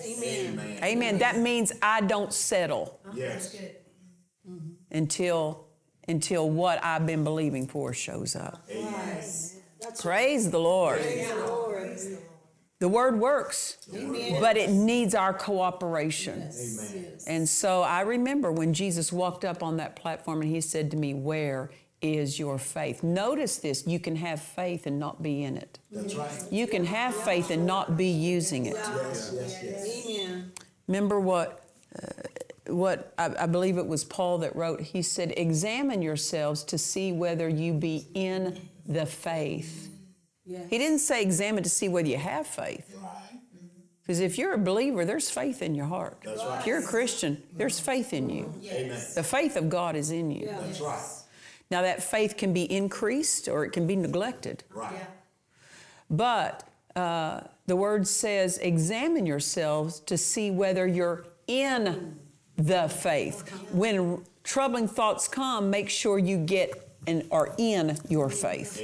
Amen. 0.04 0.78
Amen. 0.82 1.18
That 1.18 1.38
means 1.38 1.72
I 1.82 2.00
don't 2.02 2.32
settle 2.32 3.00
Yes. 3.14 3.56
Mm-hmm. 4.48 4.70
Until 4.90 5.66
until 6.08 6.48
what 6.50 6.82
I've 6.84 7.06
been 7.06 7.24
believing 7.24 7.66
for 7.66 7.92
shows 7.92 8.36
up. 8.36 8.64
Yes. 8.68 9.56
That's 9.80 10.00
Praise 10.02 10.50
the 10.50 10.58
Lord. 10.58 11.00
Praise 11.00 11.28
the 11.28 11.46
Lord. 11.46 11.98
The 12.82 12.88
word 12.88 13.20
works, 13.20 13.76
Amen. 13.94 14.40
but 14.40 14.56
it 14.56 14.68
needs 14.68 15.14
our 15.14 15.32
cooperation. 15.32 16.40
Yes. 16.40 17.24
And 17.28 17.48
so 17.48 17.82
I 17.82 18.00
remember 18.00 18.50
when 18.50 18.74
Jesus 18.74 19.12
walked 19.12 19.44
up 19.44 19.62
on 19.62 19.76
that 19.76 19.94
platform 19.94 20.42
and 20.42 20.50
he 20.50 20.60
said 20.60 20.90
to 20.90 20.96
me, 20.96 21.14
Where 21.14 21.70
is 22.00 22.40
your 22.40 22.58
faith? 22.58 23.04
Notice 23.04 23.58
this 23.58 23.86
you 23.86 24.00
can 24.00 24.16
have 24.16 24.40
faith 24.40 24.88
and 24.88 24.98
not 24.98 25.22
be 25.22 25.44
in 25.44 25.56
it. 25.56 25.78
That's 25.92 26.16
right. 26.16 26.32
You 26.50 26.66
can 26.66 26.84
have 26.84 27.14
faith 27.14 27.52
and 27.52 27.64
not 27.68 27.96
be 27.96 28.08
using 28.08 28.66
it. 28.66 28.74
Yes, 28.74 29.30
yes, 29.32 29.60
yes. 29.62 30.06
Amen. 30.06 30.52
Remember 30.88 31.20
what, 31.20 31.64
uh, 31.96 32.08
what 32.66 33.12
I, 33.18 33.34
I 33.40 33.46
believe 33.46 33.78
it 33.78 33.86
was 33.86 34.04
Paul 34.04 34.38
that 34.38 34.54
wrote? 34.54 34.80
He 34.80 35.02
said, 35.02 35.34
Examine 35.36 36.02
yourselves 36.02 36.62
to 36.64 36.78
see 36.78 37.12
whether 37.12 37.48
you 37.48 37.72
be 37.72 38.06
in 38.14 38.68
the 38.86 39.06
faith. 39.06 39.90
Yes. 40.44 40.68
He 40.70 40.78
didn't 40.78 40.98
say 40.98 41.22
examine 41.22 41.62
to 41.62 41.70
see 41.70 41.88
whether 41.88 42.08
you 42.08 42.18
have 42.18 42.46
faith. 42.46 42.96
Because 44.02 44.18
if 44.18 44.36
you're 44.36 44.54
a 44.54 44.58
believer, 44.58 45.04
there's 45.04 45.30
faith 45.30 45.62
in 45.62 45.76
your 45.76 45.86
heart. 45.86 46.18
That's 46.24 46.44
right. 46.44 46.58
If 46.60 46.66
you're 46.66 46.80
a 46.80 46.82
Christian, 46.82 47.40
there's 47.56 47.78
faith 47.78 48.12
in 48.12 48.28
you. 48.28 48.52
Amen. 48.64 49.00
The 49.14 49.22
faith 49.22 49.56
of 49.56 49.70
God 49.70 49.94
is 49.94 50.10
in 50.10 50.30
you. 50.32 50.46
That's 50.46 50.80
right. 50.80 51.00
Now, 51.70 51.82
that 51.82 52.02
faith 52.02 52.36
can 52.36 52.52
be 52.52 52.70
increased 52.70 53.48
or 53.48 53.64
it 53.64 53.70
can 53.70 53.86
be 53.86 53.94
neglected. 53.94 54.64
Right. 54.74 54.92
But 56.10 56.68
uh, 56.96 57.42
the 57.66 57.76
word 57.76 58.06
says, 58.06 58.58
examine 58.58 59.24
yourselves 59.24 60.00
to 60.00 60.18
see 60.18 60.50
whether 60.50 60.86
you're 60.86 61.24
in 61.46 62.18
the 62.66 62.88
faith. 62.88 63.48
When 63.72 64.22
troubling 64.44 64.88
thoughts 64.88 65.28
come, 65.28 65.70
make 65.70 65.88
sure 65.88 66.18
you 66.18 66.38
get 66.38 66.88
and 67.08 67.26
are 67.32 67.52
in 67.58 67.98
your 68.08 68.30
faith. 68.30 68.80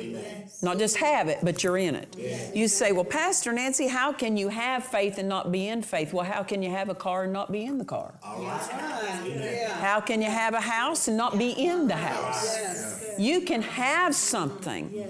Not 0.60 0.78
just 0.78 0.96
have 0.96 1.28
it, 1.28 1.38
but 1.42 1.62
you're 1.62 1.78
in 1.78 1.94
it. 1.94 2.16
You 2.54 2.66
say, 2.66 2.90
Well, 2.90 3.04
Pastor 3.04 3.52
Nancy, 3.52 3.86
how 3.86 4.12
can 4.12 4.36
you 4.36 4.48
have 4.48 4.84
faith 4.84 5.18
and 5.18 5.28
not 5.28 5.52
be 5.52 5.68
in 5.68 5.82
faith? 5.82 6.12
Well, 6.12 6.24
how 6.24 6.42
can 6.42 6.60
you 6.60 6.70
have 6.70 6.88
a 6.88 6.94
car 6.94 7.24
and 7.24 7.32
not 7.32 7.52
be 7.52 7.64
in 7.64 7.78
the 7.78 7.84
car? 7.84 8.14
Yeah. 8.24 9.68
How 9.78 10.00
can 10.00 10.20
you 10.20 10.30
have 10.30 10.54
a 10.54 10.60
house 10.60 11.06
and 11.06 11.16
not 11.16 11.38
be 11.38 11.50
in 11.50 11.86
the 11.86 11.96
house? 11.96 12.44
Yes. 12.44 13.14
You 13.18 13.42
can 13.42 13.62
have 13.62 14.14
something 14.14 15.06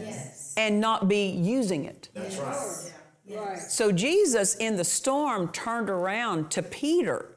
and 0.58 0.80
not 0.80 1.08
be 1.08 1.28
using 1.30 1.86
it. 1.86 2.10
That's 2.12 2.36
right. 2.36 2.92
Right. 3.30 3.58
So 3.58 3.92
Jesus 3.92 4.54
in 4.56 4.76
the 4.76 4.84
storm 4.84 5.48
turned 5.48 5.90
around 5.90 6.50
to 6.52 6.62
Peter 6.62 7.36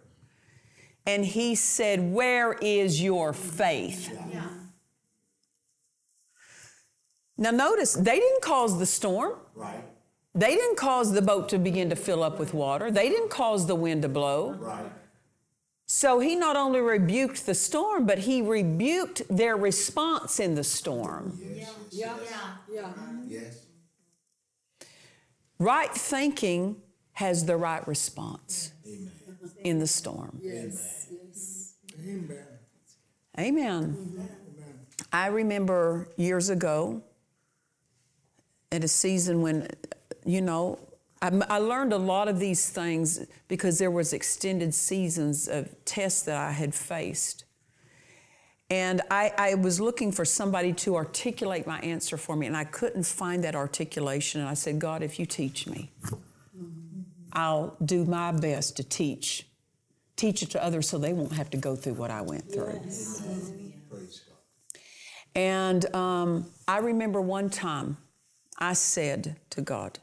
and 1.12 1.26
he 1.26 1.56
said, 1.56 2.14
Where 2.14 2.54
is 2.62 3.02
your 3.02 3.34
faith? 3.34 4.18
Now, 7.38 7.50
notice, 7.50 7.94
they 7.94 8.20
didn't 8.20 8.44
cause 8.44 8.78
the 8.78 8.86
storm. 8.86 9.34
Right. 9.56 9.84
They 10.36 10.56
didn't 10.56 10.78
cause 10.78 11.12
the 11.12 11.22
boat 11.22 11.50
to 11.50 11.58
begin 11.58 11.90
to 11.90 11.96
fill 11.96 12.24
up 12.24 12.38
with 12.40 12.54
water. 12.54 12.92
They 12.92 13.10
didn't 13.10 13.32
cause 13.32 13.66
the 13.66 13.76
wind 13.76 14.04
to 14.04 14.10
blow. 14.10 14.52
Right. 14.52 14.86
So 15.88 16.20
he 16.20 16.36
not 16.36 16.56
only 16.56 16.80
rebuked 16.80 17.46
the 17.46 17.56
storm, 17.56 18.06
but 18.06 18.20
he 18.20 18.42
rebuked 18.42 19.24
their 19.30 19.58
response 19.58 20.40
in 20.40 20.56
the 20.56 20.64
storm. 20.64 21.40
Yeah. 21.42 21.66
Yeah. 22.72 22.90
Yes. 23.28 23.66
Right 25.58 25.92
thinking 25.92 26.78
has 27.14 27.46
the 27.46 27.58
right 27.58 27.86
response 27.88 28.72
Amen. 28.88 29.12
In 29.64 29.80
the 29.80 29.88
storm. 29.88 30.40
Yes. 30.42 31.08
Yes. 31.12 31.74
Amen. 33.40 34.28
I 35.12 35.28
remember 35.28 36.10
years 36.18 36.50
ago 36.50 37.02
at 38.72 38.84
a 38.84 38.88
season 38.88 39.42
when, 39.42 39.68
you 40.26 40.42
know, 40.42 40.80
I, 41.22 41.30
I 41.50 41.58
learned 41.60 41.94
a 41.94 41.98
lot 41.98 42.28
of 42.28 42.40
these 42.40 42.70
things 42.70 43.26
because 43.48 43.78
there 43.78 43.92
was 43.92 44.14
extended 44.14 44.74
seasons 44.74 45.48
of 45.48 45.70
tests 45.86 46.24
that 46.24 46.38
I 46.38 46.52
had 46.52 46.74
faced. 46.74 47.46
And 48.70 49.02
I, 49.12 49.34
I 49.38 49.56
was 49.56 49.82
looking 49.82 50.14
for 50.14 50.24
somebody 50.24 50.72
to 50.74 50.96
articulate 50.96 51.68
my 51.68 51.80
answer 51.80 52.16
for 52.16 52.38
me, 52.38 52.48
and 52.48 52.56
I 52.56 52.64
couldn't 52.64 53.04
find 53.04 53.44
that 53.44 53.54
articulation. 53.54 54.40
And 54.40 54.50
I 54.50 54.54
said, 54.54 54.80
God, 54.80 55.04
if 55.04 55.20
you 55.20 55.26
teach 55.26 55.68
me, 55.68 55.92
I'll 57.34 57.78
do 57.84 58.06
my 58.06 58.32
best 58.32 58.78
to 58.78 58.84
teach. 58.84 59.48
Teach 60.16 60.44
it 60.44 60.52
to 60.52 60.64
others 60.64 60.90
so 60.90 60.98
they 60.98 61.14
won't 61.14 61.34
have 61.34 61.50
to 61.52 61.58
go 61.58 61.76
through 61.76 61.94
what 61.94 62.12
I 62.12 62.22
went 62.22 62.52
through. 62.52 62.80
God. 64.28 64.38
And 65.34 65.96
um, 65.96 66.52
I 66.68 66.80
remember 66.80 67.22
one 67.22 67.50
time 67.50 67.98
I 68.60 68.74
said 68.74 69.38
to 69.52 69.62
God, 69.62 70.00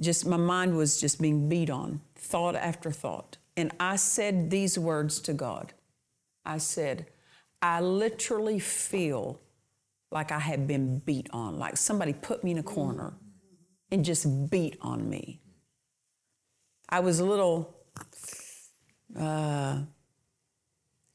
just 0.00 0.26
my 0.26 0.36
mind 0.36 0.76
was 0.76 1.00
just 1.00 1.20
being 1.20 1.48
beat 1.48 1.70
on, 1.70 2.00
thought 2.14 2.54
after 2.54 2.90
thought. 2.90 3.38
And 3.56 3.72
I 3.80 3.96
said 3.96 4.50
these 4.50 4.78
words 4.78 5.20
to 5.22 5.32
God 5.32 5.72
I 6.48 6.56
said, 6.56 7.06
I 7.60 7.82
literally 7.82 8.58
feel 8.58 9.38
like 10.10 10.32
I 10.32 10.38
have 10.38 10.66
been 10.66 11.00
beat 11.00 11.28
on, 11.30 11.58
like 11.58 11.76
somebody 11.76 12.14
put 12.14 12.42
me 12.42 12.52
in 12.52 12.58
a 12.58 12.62
corner 12.62 13.12
and 13.90 14.02
just 14.02 14.50
beat 14.50 14.78
on 14.80 15.10
me. 15.10 15.42
I 16.88 17.00
was 17.00 17.20
a 17.20 17.24
little 17.24 17.74
uh, 19.18 19.80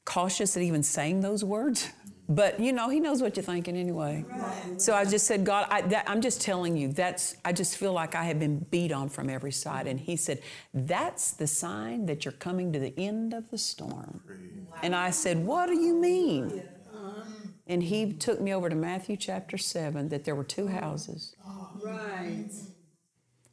cautious 0.05 0.55
at 0.55 0.63
even 0.63 0.83
saying 0.83 1.21
those 1.21 1.43
words. 1.43 1.89
But 2.29 2.59
you 2.59 2.71
know, 2.71 2.89
he 2.89 2.99
knows 2.99 3.21
what 3.21 3.36
you're 3.36 3.43
thinking 3.43 3.75
anyway. 3.75 4.23
So 4.77 4.95
I 4.95 5.03
just 5.03 5.27
said, 5.27 5.43
God, 5.43 5.67
I, 5.69 5.81
that, 5.81 6.09
I'm 6.09 6.21
just 6.21 6.41
telling 6.41 6.77
you, 6.77 6.88
that's, 6.88 7.36
I 7.43 7.51
just 7.51 7.77
feel 7.77 7.91
like 7.91 8.15
I 8.15 8.23
have 8.23 8.39
been 8.39 8.59
beat 8.71 8.91
on 8.93 9.09
from 9.09 9.29
every 9.29 9.51
side. 9.51 9.88
And 9.88 9.99
he 9.99 10.15
said, 10.15 10.41
That's 10.73 11.31
the 11.31 11.47
sign 11.47 12.05
that 12.05 12.23
you're 12.23 12.31
coming 12.31 12.71
to 12.73 12.79
the 12.79 12.93
end 12.97 13.33
of 13.33 13.51
the 13.51 13.57
storm. 13.57 14.21
And 14.81 14.95
I 14.95 15.12
said, 15.12 15.45
What 15.45 15.67
do 15.67 15.77
you 15.77 15.95
mean? 15.95 16.63
And 17.67 17.83
he 17.83 18.13
took 18.13 18.41
me 18.41 18.53
over 18.53 18.69
to 18.69 18.75
Matthew 18.75 19.15
chapter 19.15 19.57
7 19.57 20.09
that 20.09 20.25
there 20.25 20.36
were 20.36 20.43
two 20.43 20.67
houses. 20.67 21.36
Right. 21.81 22.49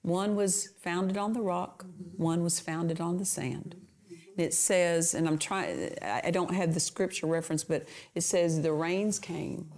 One 0.03 0.35
was 0.37 0.69
founded 0.81 1.17
on 1.19 1.33
the 1.35 1.41
rock, 1.43 1.85
one 2.17 2.43
was 2.43 2.59
founded 2.59 3.01
on 3.01 3.19
the 3.19 3.25
sand. 3.25 3.77
And 4.09 4.47
it 4.47 4.55
says, 4.55 5.15
and 5.15 5.29
I'm 5.29 5.39
trying, 5.39 5.95
I 6.03 6.31
don't 6.31 6.55
have 6.55 6.73
the 6.73 6.81
scripture 6.81 7.27
reference, 7.27 7.65
but 7.65 7.87
it 8.15 8.23
says 8.23 8.63
the 8.63 8.73
rains 8.73 9.19
came, 9.19 9.71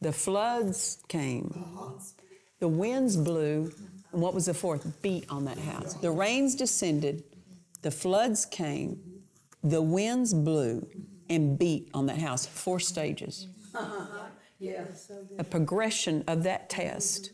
the 0.00 0.12
floods 0.12 0.98
came, 1.08 1.64
the 2.60 2.68
winds 2.68 3.16
blew, 3.16 3.72
and 4.12 4.22
what 4.22 4.34
was 4.34 4.46
the 4.46 4.54
fourth? 4.54 5.02
Beat 5.02 5.26
on 5.28 5.44
that 5.46 5.58
house. 5.58 5.94
The 5.94 6.10
rains 6.10 6.54
descended, 6.54 7.24
the 7.82 7.90
floods 7.90 8.46
came, 8.46 9.00
the 9.64 9.82
winds 9.82 10.32
blew, 10.32 10.86
and 11.28 11.58
beat 11.58 11.90
on 11.92 12.06
that 12.06 12.18
house. 12.18 12.46
Four 12.46 12.78
stages 12.78 13.48
Yeah. 14.58 14.84
a 15.38 15.44
progression 15.44 16.24
of 16.28 16.44
that 16.44 16.70
test. 16.70 17.32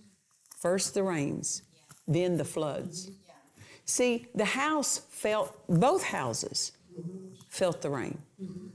First 0.62 0.94
the 0.94 1.02
rains, 1.02 1.62
then 2.06 2.36
the 2.36 2.44
floods. 2.44 3.06
Mm-hmm. 3.06 3.62
See, 3.84 4.26
the 4.32 4.44
house 4.44 4.98
felt, 5.10 5.58
both 5.68 6.04
houses 6.04 6.70
felt 7.48 7.82
the 7.82 7.90
rain. 7.90 8.18
Mm-hmm. 8.40 8.68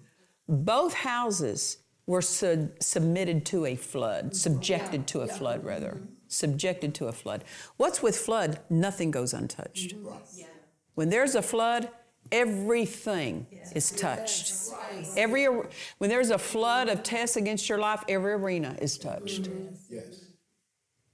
Both 0.49 0.93
houses 0.93 1.77
were 2.05 2.21
su- 2.21 2.69
submitted 2.81 3.45
to 3.47 3.65
a 3.65 3.77
flood, 3.77 4.25
mm-hmm. 4.25 4.33
subjected 4.33 5.07
to 5.07 5.21
a 5.21 5.27
flood, 5.27 5.63
rather. 5.63 6.01
Subjected 6.27 6.93
to 6.95 7.07
a 7.07 7.13
flood. 7.13 7.45
What's 7.77 8.03
with 8.03 8.17
flood? 8.17 8.59
Nothing 8.69 9.09
goes 9.11 9.33
untouched. 9.33 9.95
When 10.95 11.09
there's 11.09 11.35
a 11.35 11.41
flood, 11.41 11.89
everything 12.33 13.47
is 13.73 13.91
touched. 13.91 14.53
Every 15.15 15.45
when 15.45 16.09
there's 16.09 16.31
a 16.31 16.37
flood 16.37 16.89
of 16.89 17.01
tests 17.01 17.37
against 17.37 17.69
your 17.69 17.77
life, 17.77 18.03
every 18.09 18.33
arena 18.33 18.75
is 18.81 18.97
touched. 18.97 19.47
Yes. 19.89 20.26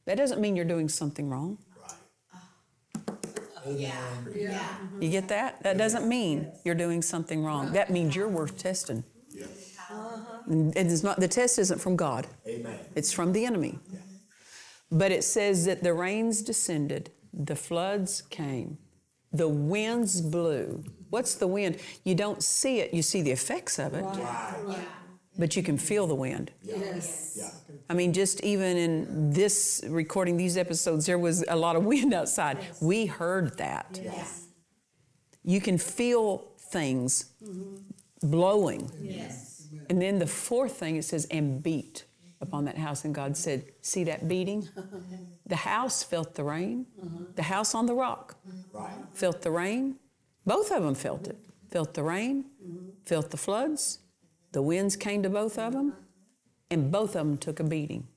That 0.06 0.18
doesn't 0.18 0.42
mean 0.42 0.56
you're 0.56 0.66
doing 0.66 0.90
something 0.90 1.30
wrong. 1.30 1.58
Yeah. 3.66 3.94
yeah. 4.36 4.62
You 5.00 5.10
get 5.10 5.30
that? 5.30 5.64
That 5.64 5.78
doesn't 5.78 6.08
mean 6.08 6.52
you're 6.66 6.76
doing 6.76 7.02
something 7.02 7.44
wrong. 7.44 7.72
That 7.72 7.90
means 7.90 8.16
you're 8.16 8.28
worth 8.28 8.58
testing. 8.58 9.04
Yes. 9.30 9.78
And 10.48 10.76
it's 10.76 11.04
not 11.04 11.20
the 11.20 11.28
test 11.28 11.60
isn't 11.60 11.80
from 11.80 11.96
God. 11.96 12.28
Amen. 12.48 12.78
It's 12.96 13.14
from 13.14 13.32
the 13.32 13.46
enemy. 13.46 13.80
Yeah. 13.92 14.00
But 14.92 15.12
it 15.12 15.24
says 15.24 15.66
that 15.66 15.84
the 15.84 15.94
rains 15.94 16.42
descended, 16.42 17.12
the 17.34 17.56
floods 17.56 18.22
came, 18.22 18.78
the 19.32 19.48
winds 19.48 20.22
blew. 20.22 20.84
What's 21.10 21.36
the 21.36 21.48
wind? 21.48 21.78
You 22.04 22.16
don't 22.16 22.44
see 22.44 22.80
it, 22.80 22.94
you 22.94 23.02
see 23.02 23.22
the 23.22 23.32
effects 23.32 23.80
of 23.80 23.94
it, 23.94 24.06
but 25.38 25.56
you 25.56 25.64
can 25.64 25.78
feel 25.78 26.08
the 26.08 26.16
wind. 26.16 26.52
Yes. 26.62 27.38
Yeah. 27.40 27.76
I 27.90 27.94
mean, 27.94 28.14
just 28.14 28.44
even 28.44 28.78
in 28.78 29.32
this 29.32 29.84
recording 29.88 30.38
these 30.38 30.58
episodes, 30.58 31.06
there 31.06 31.18
was 31.18 31.44
a 31.48 31.56
lot 31.56 31.76
of 31.76 31.86
wind 31.94 32.14
outside. 32.14 32.58
We 32.82 33.06
heard 33.06 33.58
that. 33.58 34.00
Yes. 34.02 34.48
You 35.44 35.60
can 35.60 35.78
feel 35.78 36.52
things 36.58 37.32
mm-hmm. 37.44 38.30
blowing. 38.30 38.92
Yes. 39.00 39.68
And 39.90 40.02
then 40.02 40.20
the 40.20 40.28
fourth 40.28 40.78
thing 40.78 40.96
it 40.96 41.04
says, 41.04 41.26
and 41.30 41.62
beat 41.62 42.06
upon 42.40 42.66
that 42.66 42.78
house, 42.78 43.06
and 43.06 43.14
God 43.14 43.36
said, 43.36 43.66
See 43.82 44.04
that 44.06 44.28
beating? 44.28 44.68
The 45.46 45.58
house 45.58 46.04
felt 46.04 46.36
the 46.36 46.44
rain. 46.46 46.86
Mm-hmm. 46.98 47.24
The 47.36 47.44
house 47.44 47.76
on 47.76 47.86
the 47.86 47.94
rock 47.94 48.38
mm-hmm. 48.48 49.04
felt 49.14 49.42
the 49.42 49.52
rain. 49.52 49.98
Both 50.46 50.72
of 50.72 50.84
them 50.84 50.96
felt 50.96 51.28
it. 51.28 51.38
Felt 51.70 51.94
the 51.94 52.04
rain, 52.04 52.46
felt 53.06 53.30
the 53.30 53.38
floods. 53.38 54.00
The 54.54 54.62
winds 54.62 54.96
came 54.96 55.22
to 55.24 55.30
both 55.30 55.60
of 55.60 55.74
them, 55.74 55.94
and 56.72 56.92
both 56.92 57.16
of 57.16 57.28
them 57.28 57.38
took 57.38 57.60
a 57.60 57.64
beating. 57.64 58.08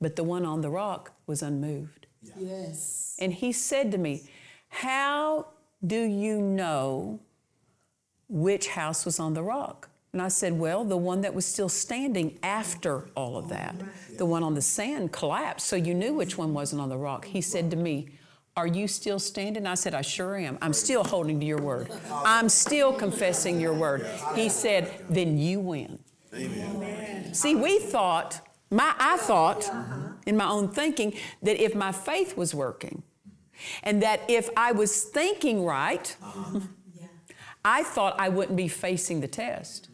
But 0.00 0.16
the 0.16 0.24
one 0.24 0.44
on 0.44 0.60
the 0.60 0.70
rock 0.70 1.12
was 1.26 1.42
unmoved. 1.42 2.06
Yes. 2.36 3.16
And 3.20 3.32
he 3.32 3.52
said 3.52 3.92
to 3.92 3.98
me, 3.98 4.28
How 4.68 5.46
do 5.86 6.02
you 6.02 6.40
know 6.40 7.20
which 8.28 8.68
house 8.68 9.04
was 9.04 9.20
on 9.20 9.34
the 9.34 9.42
rock? 9.42 9.88
And 10.12 10.22
I 10.22 10.28
said, 10.28 10.58
Well, 10.58 10.84
the 10.84 10.96
one 10.96 11.20
that 11.22 11.34
was 11.34 11.46
still 11.46 11.68
standing 11.68 12.38
after 12.42 13.08
all 13.14 13.36
of 13.36 13.48
that. 13.50 13.76
The 14.16 14.26
one 14.26 14.42
on 14.42 14.54
the 14.54 14.62
sand 14.62 15.12
collapsed, 15.12 15.66
so 15.66 15.76
you 15.76 15.94
knew 15.94 16.14
which 16.14 16.38
one 16.38 16.54
wasn't 16.54 16.80
on 16.80 16.88
the 16.88 16.96
rock. 16.96 17.26
He 17.26 17.40
said 17.40 17.70
to 17.70 17.76
me, 17.76 18.08
Are 18.56 18.66
you 18.68 18.86
still 18.86 19.18
standing? 19.18 19.66
I 19.66 19.74
said, 19.74 19.94
I 19.94 20.02
sure 20.02 20.36
am. 20.36 20.58
I'm 20.62 20.72
still 20.72 21.02
holding 21.02 21.40
to 21.40 21.46
your 21.46 21.60
word. 21.60 21.90
I'm 22.10 22.48
still 22.48 22.92
confessing 22.92 23.60
your 23.60 23.74
word. 23.74 24.06
He 24.34 24.48
said, 24.48 24.90
Then 25.10 25.38
you 25.38 25.58
win. 25.58 25.98
Amen. 26.32 27.34
See, 27.34 27.54
we 27.56 27.80
thought, 27.80 28.40
my 28.70 28.94
I 28.98 29.16
thought 29.16 29.68
in 30.26 30.36
my 30.36 30.48
own 30.48 30.68
thinking 30.68 31.14
that 31.42 31.62
if 31.62 31.74
my 31.74 31.90
faith 31.90 32.36
was 32.36 32.54
working 32.54 33.02
and 33.82 34.02
that 34.02 34.20
if 34.28 34.48
I 34.56 34.72
was 34.72 35.02
thinking 35.02 35.64
right, 35.64 36.16
uh-huh. 36.22 36.60
I 37.64 37.82
thought 37.82 38.14
I 38.20 38.28
wouldn't 38.28 38.56
be 38.56 38.68
facing 38.68 39.20
the 39.20 39.28
test. 39.28 39.88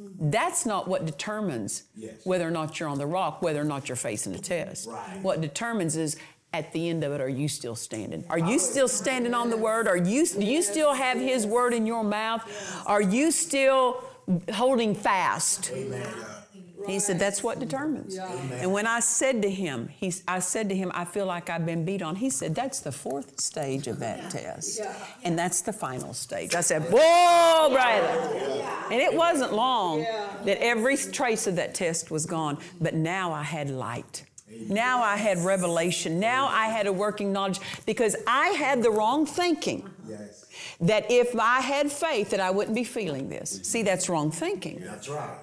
Mm-hmm. 0.00 0.30
That's 0.30 0.66
not 0.66 0.88
what 0.88 1.06
determines 1.06 1.84
Yes. 1.96 2.24
whether 2.24 2.46
or 2.46 2.50
not 2.50 2.80
you're 2.80 2.88
on 2.88 2.98
the 2.98 3.06
rock, 3.06 3.40
whether 3.40 3.60
or 3.60 3.64
not 3.64 3.88
you're 3.88 3.96
facing 3.96 4.32
the 4.32 4.38
test. 4.40 4.88
Right. 4.88 5.20
What 5.22 5.40
determines 5.40 5.96
is 5.96 6.16
at 6.54 6.72
the 6.72 6.88
end 6.88 7.02
of 7.02 7.12
it, 7.12 7.20
are 7.20 7.28
you 7.28 7.48
still 7.48 7.74
standing? 7.74 8.24
Are 8.30 8.38
you 8.38 8.60
still 8.60 8.86
standing 8.86 9.34
on 9.34 9.50
the 9.50 9.56
word? 9.56 9.88
Are 9.88 9.96
you 9.96 10.24
do 10.24 10.46
you 10.46 10.62
still 10.62 10.94
have 10.94 11.18
his 11.18 11.46
word 11.46 11.74
in 11.74 11.84
your 11.84 12.04
mouth? 12.04 12.42
Are 12.86 13.02
you 13.02 13.32
still 13.32 14.02
holding 14.52 14.94
fast? 14.94 15.72
He 16.86 17.00
said, 17.00 17.18
That's 17.18 17.42
what 17.42 17.58
determines. 17.58 18.16
And 18.18 18.72
when 18.72 18.86
I 18.86 19.00
said 19.00 19.42
to 19.42 19.50
him, 19.50 19.88
he, 19.88 20.12
I 20.28 20.38
said 20.38 20.68
to 20.68 20.76
him, 20.76 20.92
I 20.94 21.04
feel 21.04 21.26
like 21.26 21.50
I've 21.50 21.66
been 21.66 21.84
beat 21.84 22.02
on. 22.02 22.14
He 22.16 22.30
said, 22.30 22.54
That's 22.54 22.80
the 22.80 22.92
fourth 22.92 23.40
stage 23.40 23.88
of 23.88 23.98
that 24.00 24.30
test. 24.30 24.80
And 25.24 25.36
that's 25.38 25.62
the 25.62 25.72
final 25.72 26.12
stage. 26.12 26.54
I 26.54 26.60
said, 26.60 26.82
Whoa, 26.82 27.70
brother. 27.72 28.64
And 28.92 29.00
it 29.00 29.12
wasn't 29.12 29.54
long 29.54 30.02
that 30.44 30.58
every 30.62 30.96
trace 30.96 31.46
of 31.46 31.56
that 31.56 31.74
test 31.74 32.10
was 32.10 32.26
gone. 32.26 32.58
But 32.80 32.94
now 32.94 33.32
I 33.32 33.42
had 33.42 33.70
light. 33.70 34.24
Now 34.68 35.02
I 35.02 35.16
had 35.16 35.38
revelation. 35.38 36.18
Now 36.20 36.46
I 36.46 36.66
had 36.66 36.86
a 36.86 36.92
working 36.92 37.32
knowledge 37.32 37.60
because 37.86 38.16
I 38.26 38.48
had 38.48 38.82
the 38.82 38.90
wrong 38.90 39.26
thinking 39.26 39.88
Yes. 40.08 40.46
that 40.80 41.10
if 41.10 41.34
I 41.38 41.60
had 41.60 41.90
faith 41.90 42.30
that 42.30 42.40
I 42.40 42.50
wouldn't 42.50 42.74
be 42.74 42.84
feeling 42.84 43.28
this. 43.28 43.60
See, 43.62 43.82
that's 43.82 44.08
wrong 44.08 44.30
thinking. 44.30 44.80
That's 44.84 45.08
right. 45.08 45.38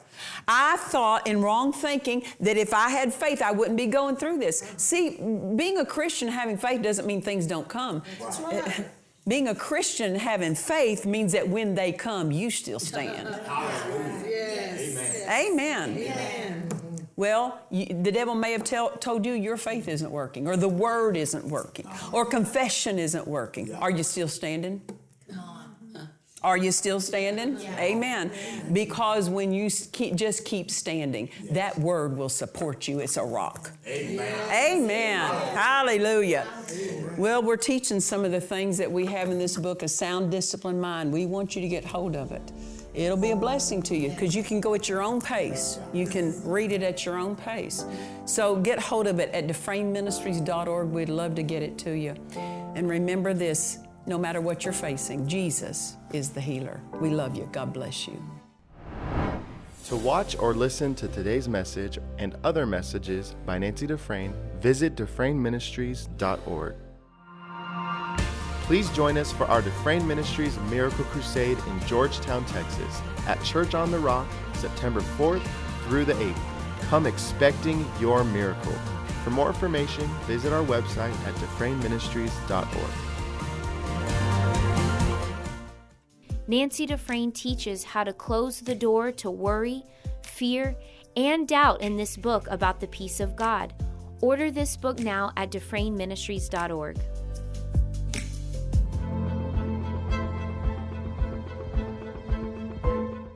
I 0.47 0.77
thought 0.77 1.27
in 1.27 1.41
wrong 1.41 1.73
thinking 1.73 2.23
that 2.41 2.57
if 2.57 2.73
I 2.73 2.89
had 2.89 3.13
faith, 3.13 3.41
I 3.41 3.51
wouldn't 3.51 3.77
be 3.77 3.87
going 3.87 4.15
through 4.15 4.37
this. 4.37 4.63
See, 4.77 5.17
being 5.55 5.79
a 5.79 5.85
Christian 5.85 6.27
having 6.27 6.57
faith 6.57 6.81
doesn't 6.81 7.05
mean 7.05 7.21
things 7.21 7.47
don't 7.47 7.67
come. 7.67 8.03
Eh, 8.51 8.83
being 9.27 9.47
a 9.47 9.55
Christian 9.55 10.15
having 10.15 10.55
faith 10.55 11.05
means 11.05 11.31
that 11.33 11.47
when 11.47 11.75
they 11.75 11.91
come, 11.91 12.31
you 12.31 12.49
still 12.51 12.79
stand. 12.79 13.27
Yes. 14.25 15.27
Amen. 15.29 15.97
Well, 17.15 17.59
you, 17.69 17.85
the 17.85 18.11
devil 18.11 18.35
may 18.35 18.51
have 18.53 18.63
tell, 18.63 18.89
told 18.91 19.25
you 19.25 19.33
your 19.33 19.57
faith 19.57 19.87
isn't 19.87 20.11
working, 20.11 20.47
or 20.47 20.57
the 20.57 20.69
word 20.69 21.17
isn't 21.17 21.45
working, 21.45 21.85
or 22.11 22.25
confession 22.25 22.97
isn't 22.99 23.27
working. 23.27 23.73
Are 23.75 23.91
you 23.91 24.03
still 24.03 24.27
standing? 24.27 24.81
Are 26.43 26.57
you 26.57 26.71
still 26.71 26.99
standing? 26.99 27.59
Amen. 27.77 28.31
Because 28.73 29.29
when 29.29 29.53
you 29.53 29.69
keep, 29.91 30.15
just 30.15 30.43
keep 30.43 30.71
standing, 30.71 31.29
that 31.51 31.77
word 31.77 32.17
will 32.17 32.29
support 32.29 32.87
you. 32.87 32.99
It's 32.99 33.17
a 33.17 33.23
rock. 33.23 33.71
Amen. 33.85 34.49
Amen. 34.49 35.29
Hallelujah. 35.55 36.47
Well, 37.15 37.43
we're 37.43 37.57
teaching 37.57 37.99
some 37.99 38.25
of 38.25 38.31
the 38.31 38.41
things 38.41 38.79
that 38.79 38.91
we 38.91 39.05
have 39.05 39.29
in 39.29 39.37
this 39.37 39.55
book, 39.55 39.83
A 39.83 39.87
Sound 39.87 40.31
Disciplined 40.31 40.81
Mind. 40.81 41.13
We 41.13 41.27
want 41.27 41.55
you 41.55 41.61
to 41.61 41.67
get 41.67 41.85
hold 41.85 42.15
of 42.15 42.31
it. 42.31 42.51
It'll 42.93 43.17
be 43.17 43.31
a 43.31 43.35
blessing 43.35 43.81
to 43.83 43.95
you 43.95 44.09
because 44.09 44.35
you 44.35 44.43
can 44.43 44.59
go 44.59 44.73
at 44.73 44.89
your 44.89 45.01
own 45.01 45.21
pace. 45.21 45.79
You 45.93 46.05
can 46.05 46.33
read 46.43 46.71
it 46.71 46.83
at 46.83 47.05
your 47.05 47.17
own 47.17 47.35
pace. 47.35 47.85
So 48.25 48.57
get 48.57 48.79
hold 48.79 49.07
of 49.07 49.19
it 49.19 49.29
at 49.33 49.47
dufresneministries.org. 49.47 50.89
We'd 50.89 51.09
love 51.09 51.35
to 51.35 51.43
get 51.43 51.63
it 51.63 51.77
to 51.79 51.91
you. 51.91 52.15
And 52.35 52.89
remember 52.89 53.33
this 53.33 53.79
no 54.05 54.17
matter 54.17 54.41
what 54.41 54.65
you're 54.65 54.73
facing, 54.73 55.27
Jesus 55.27 55.95
is 56.11 56.29
the 56.31 56.41
healer. 56.41 56.81
We 56.99 57.11
love 57.11 57.35
you. 57.35 57.47
God 57.51 57.71
bless 57.71 58.07
you. 58.07 58.21
To 59.85 59.95
watch 59.97 60.37
or 60.37 60.53
listen 60.53 60.95
to 60.95 61.07
today's 61.07 61.47
message 61.47 61.99
and 62.17 62.35
other 62.43 62.65
messages 62.65 63.35
by 63.45 63.57
Nancy 63.57 63.87
Dufresne, 63.87 64.33
visit 64.59 64.95
DufresneMinistries.org. 64.95 66.75
Please 68.71 68.89
join 68.91 69.17
us 69.17 69.33
for 69.33 69.43
our 69.47 69.61
Dufresne 69.61 70.07
Ministries 70.07 70.57
Miracle 70.69 71.03
Crusade 71.03 71.57
in 71.67 71.79
Georgetown, 71.87 72.45
Texas, 72.45 73.01
at 73.27 73.43
Church 73.43 73.73
on 73.73 73.91
the 73.91 73.99
Rock, 73.99 74.25
September 74.53 75.01
4th 75.01 75.45
through 75.83 76.05
the 76.05 76.13
8th. 76.13 76.39
Come 76.83 77.05
expecting 77.05 77.85
your 77.99 78.23
miracle. 78.23 78.71
For 79.25 79.31
more 79.31 79.49
information, 79.49 80.07
visit 80.25 80.53
our 80.53 80.63
website 80.63 81.11
at 81.27 81.35
DufresneMinistries.org. 81.35 82.93
Nancy 86.47 86.85
Dufresne 86.85 87.33
teaches 87.33 87.83
how 87.83 88.05
to 88.05 88.13
close 88.13 88.61
the 88.61 88.73
door 88.73 89.11
to 89.11 89.29
worry, 89.29 89.83
fear, 90.23 90.77
and 91.17 91.45
doubt 91.45 91.81
in 91.81 91.97
this 91.97 92.15
book 92.15 92.47
about 92.49 92.79
the 92.79 92.87
peace 92.87 93.19
of 93.19 93.35
God. 93.35 93.73
Order 94.21 94.49
this 94.49 94.77
book 94.77 94.99
now 94.99 95.33
at 95.35 95.51
DufresneMinistries.org. 95.51 96.97